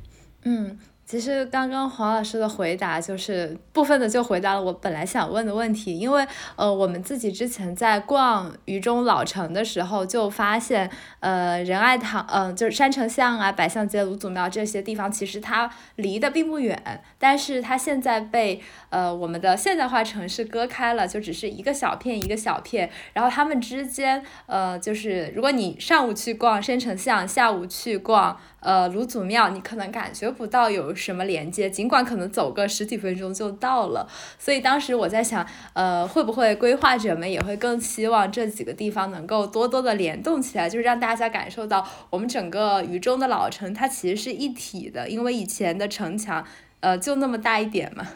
[0.44, 6.26] 嗯，其实刚刚黄老师的回答就是部分的就回答了我本来想问的问题，因为
[6.56, 10.90] 呃我们自己之前在逛渝中老城的时候就发现，
[11.20, 28.40] 呃仁爱堂，嗯就是山城巷啊、百象街、卢祖庙这些地方，其实它离得并不远，但是它现在被呃我们的现代化城市割开了，就只是一个小片一个小片，然后它们之间呃就是如果你上午去逛山城巷，下午去逛。
[28.64, 34.08] 呃，卢祖庙，你可能感觉不到有什么连接，尽管可能走个十几分钟就到了。
[34.40, 46.46] 所以当时我在想，呃，会不会规划者们也会更希望这几个地方能够多多的联动起来，就是让大家感受到我们整个渝中的老城它其实是一体的，因为以前的城墙，
[46.80, 48.08] 呃，就那么大一点嘛。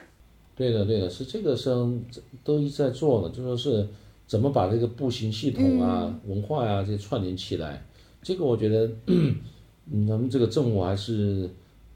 [0.56, 2.02] 对的，对的，是这个生
[2.44, 3.86] 都一直在做的，就说是
[4.26, 7.84] 怎么把这个步行系统啊、文化呀这些串联起来，
[8.24, 8.90] 这个我觉得。
[9.90, 11.50] 嗯，咱们这个政府还是，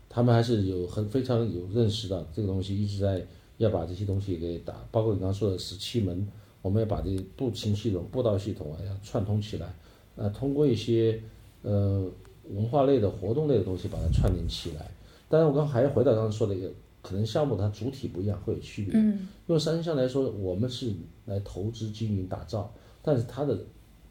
[0.08, 3.26] 他们还是有很非常有认识的，这个东西一直在
[3.58, 6.26] 要把这些东西给打，包括你刚刚说的十七门，
[6.62, 9.74] 我们要把这步行系统、步道系统啊要串通起来，
[10.16, 11.22] 呃，通过一些
[11.64, 12.10] 呃
[12.50, 14.90] 文化类的活动类的东西把它串联起来。
[15.28, 16.72] 当然，我刚还要回到刚刚说的一个，
[17.02, 18.94] 可能项目它主体不一样，会有区别。
[18.96, 19.28] 嗯。
[19.48, 20.94] 用三项来说，我们是
[21.26, 23.58] 来投资经营打造，但是它的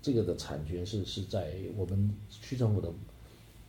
[0.02, 2.92] 这个的产权是是在我们区政府的。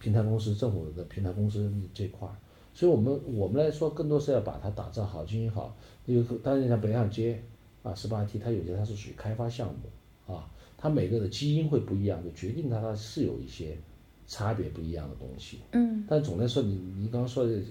[0.01, 2.33] 平台公司、政府的平台公司这块儿，
[2.73, 5.77] 所以我们我们来说，更多是要把它打造好、经营好。
[6.07, 7.39] 因为当然像北上街
[7.83, 13.77] 啊、十八 T，它有些它是属于开发项目啊，它每个的基因会不一样，就决定它它是有一些
[14.25, 15.59] 差别不一样的东西。
[15.73, 16.03] 嗯。
[16.09, 17.61] 但总的来说，你你刚刚说的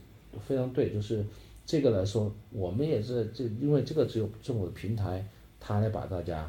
[0.46, 1.24] 非常对，就是
[1.66, 5.26] 这个来说，我们也是这，因为这个只有政府的平台，
[5.58, 6.48] 它来把大家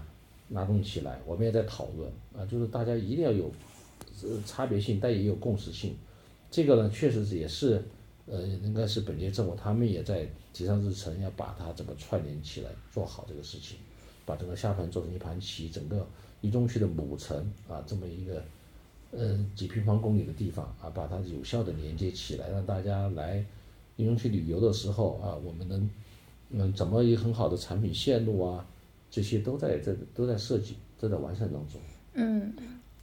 [0.50, 2.08] 拉动起来，我们也在讨论
[2.38, 3.52] 啊，就是大家一定要有。
[4.46, 5.96] 差别性，但也有共识性，
[6.50, 7.82] 这个呢，确实是也是，
[8.26, 13.78] 呃，应该是本届政府他们也在提上日程，要把它怎么串联起来，做好这个事情，
[14.26, 16.06] 把整个下盘做成一盘棋，整个
[16.42, 18.44] 渝中区的母城啊，这么一个，
[19.12, 23.46] 呃，几平方公里的地方啊，把它有效的连接起来，让大家来
[23.98, 25.90] 渝中区旅游的时候啊，我们能，
[26.50, 28.66] 嗯，怎么一个很好的产品线路啊，
[29.10, 31.80] 这些都在这都在设计，都在完善当中。
[32.14, 32.54] 嗯。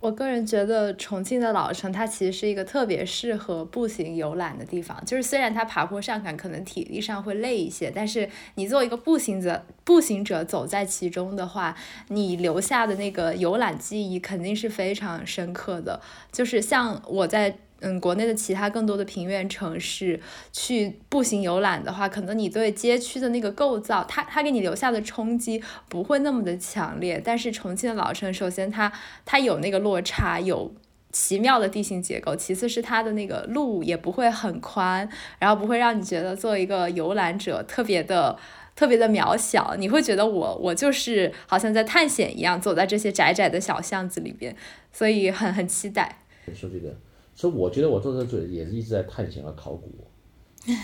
[0.00, 5.04] 我个人觉得重庆的老城，它其实是一个特别适合步行游览的地方。
[5.04, 11.76] 就是虽然它爬坡上坎，可能体力上会累一些，但是你作为一个步行者，步行者走在其中的话，
[12.08, 16.00] 你留下的那个游览记忆肯定是非常深刻的。
[16.30, 17.58] 就是像我在。
[17.80, 20.18] 嗯，国内的其他更多的平原城市
[20.52, 27.22] 去步行游览的话，可能你对街区的那个构造，它它给你留下的冲击不会那么的强烈。
[27.24, 28.92] 但是重庆的老城，首先它
[29.24, 30.74] 它有那个落差，有
[31.12, 35.08] 奇妙的地形结构；其次是它的那个路也不会很宽，
[35.38, 38.36] 然后不会让你觉得作为一个游览者特别的
[38.74, 39.76] 特别的渺小。
[39.78, 44.56] 你会觉得我我就是好像在探险一样，走在这些窄窄的小巷子里边，
[44.92, 46.18] 所以很很期待。
[46.52, 46.92] 说这个。
[47.38, 49.88] 所以我觉得我做这个也是一直在探险和考古，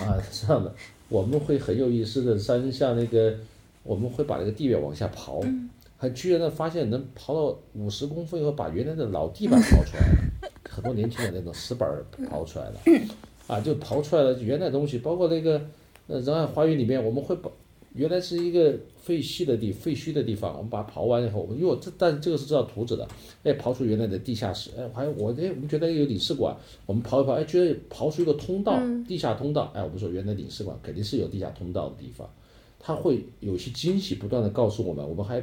[0.04, 0.72] 啊，这样的，
[1.08, 3.34] 我们会很有意思的山下那个，
[3.82, 5.44] 我们会把那个地表往下刨，
[5.98, 11.90] 很居然的发现能刨到五十公分以后，把原来的老地板刨出来了， 很多年轻的那种石板
[12.30, 12.76] 刨出来了，
[13.48, 15.60] 啊，就刨出来了原来东西，包括那个
[16.06, 17.50] 呃仁爱花园里面，我们会把。
[17.94, 23.06] 原来是一个废墟的地废墟的地方，我们把它刨完以后，因为我这但这个是知道图纸的，
[23.44, 32.28] 哎，刨出原来的地下室，哎，还有我哎，我们觉得有领事馆，我们刨一刨，哎，觉得刨出一个通道，地下通道，哎，我们说原来领事馆肯定是有地下通道的地方，
[32.80, 35.40] 它会有些惊喜不断的告诉我们，我们还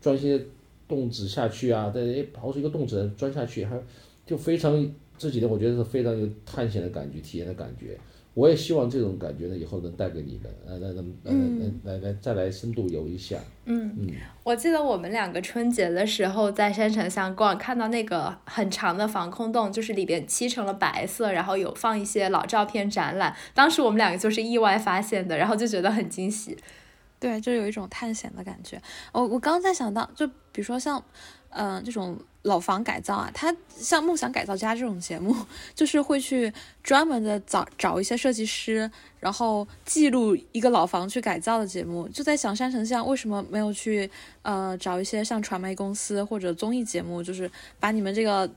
[0.00, 0.40] 钻些
[0.86, 3.76] 洞子下去啊，再哎刨出一个洞子钻下去，还
[4.24, 7.98] 就非常这几天我觉得是非常有探险的感觉，体验的感觉。
[8.34, 13.38] 我也希望这种感觉呢，以后能带给你们，呃，来来来来来再来深度游一下。
[13.66, 14.08] 嗯嗯，
[14.42, 23.36] 我记得我们两个春节的时候在山城巷逛，看到那个很长的防空洞，就是里边漆成了白色，然后有放一些老照片展览。
[23.54, 26.56] 当时我们两个就是意外发现的，然后就觉得很惊喜。
[27.20, 28.80] 对，就有一种探险的感觉。
[29.12, 31.02] 我我刚刚在想到，就比如说像。
[31.54, 35.34] 嗯，这种老房改造啊，它像《梦想改造家》这种节目，
[35.74, 38.90] 就是会去专门的找找一些设计师，
[39.20, 42.08] 然后记录一个老房去改造的节目。
[42.08, 44.10] 就在想山城巷为什么没有去
[44.42, 48.50] 呃找一些像传媒公司或者综艺节目，就是把你们这个。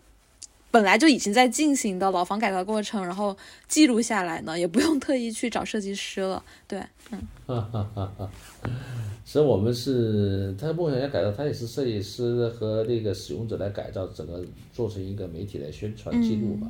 [0.71, 6.43] 本来就已经在进行的老房改造过程，然后记录下来呢，也不用特意去找设计师了。
[6.67, 7.21] 对，嗯。
[9.25, 16.67] 哈哈哈哈所以我们是他梦想家改造，他也是设计师和那个使用者来改造，整个做成一个媒体来宣传记录吧。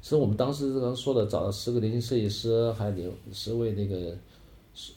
[0.00, 4.16] 其实我们当时刚刚说的，找了十个年轻设计师，还有十位那个，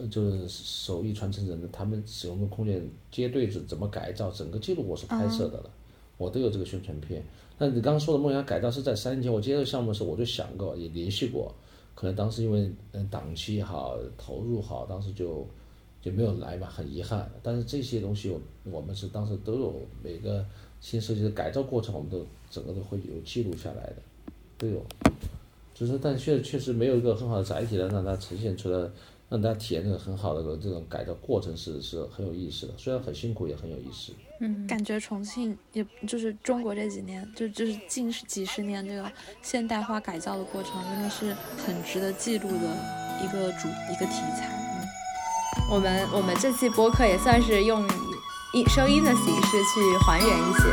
[0.09, 2.81] 就是手艺传承人，他们使用的空间
[3.11, 5.69] 接对子怎么改造，整个记录我是拍摄的了，
[6.17, 7.21] 我都有这个宣传片。
[7.57, 11.53] 那你刚刚说的梦想改造是在三年前我接这个项目的时候，我就想过，也联系过，
[11.95, 15.45] 可能当时因为嗯档期好，投入好，当时就
[16.03, 17.27] 就没有来嘛，很遗憾。
[17.41, 20.45] 但是这些东西我我们是当时都有每个
[20.81, 23.95] 新设计的改造过程，我们都整个都会有记录下来的。
[24.55, 24.85] 都有，
[25.73, 28.89] 就是但确确实没有一个很好的载体来让它呈现出来，
[29.29, 34.13] 让大家体验这个很好的这种改造过程是是很有意思的，虽然很辛苦也很有意思。
[34.39, 41.33] 嗯，感觉重庆也就是中国这几年就就是近几十年这个现代化改造的过程，真的是
[41.65, 44.62] 很值得记录的一个主一个题材。
[45.69, 47.81] 我们我们这期播客也算是用
[48.53, 50.63] 音声音的形式去还原一些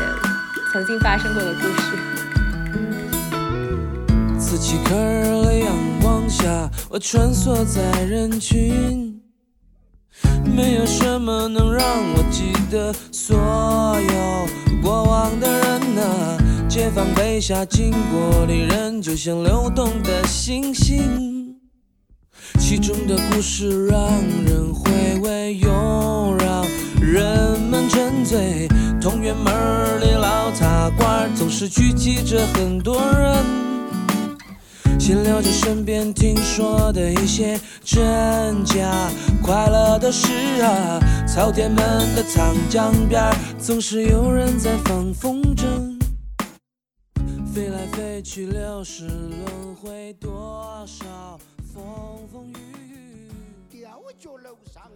[0.73, 1.99] 曾经发生过的故事。
[4.39, 5.73] 自己克尔的阳
[6.03, 9.21] 光下，我穿梭在人群，
[10.45, 14.47] 没有什么能让我记得所有
[14.83, 16.03] 过往的人呐。
[16.69, 21.30] 解放碑下经过的人，就像流动的星星，
[22.71, 24.01] 其中的故事让
[24.47, 25.69] 人回味，又
[26.39, 26.65] 让
[27.03, 28.69] 人们沉醉。
[29.01, 29.53] 同源门
[29.99, 33.45] 的老茶馆，总是聚集着很多人。
[35.01, 39.11] 闲聊着身边听说的一些真假，
[39.43, 40.29] 快乐的事
[40.63, 41.01] 啊。
[41.27, 41.77] 草甸门
[42.15, 43.21] 的长江边，
[43.59, 45.99] 总是有人在放风筝。
[47.53, 51.37] 飞来飞去，流逝轮回，多少
[51.73, 52.57] 风风雨
[52.89, 53.29] 雨。
[53.71, 54.90] 吊脚楼上，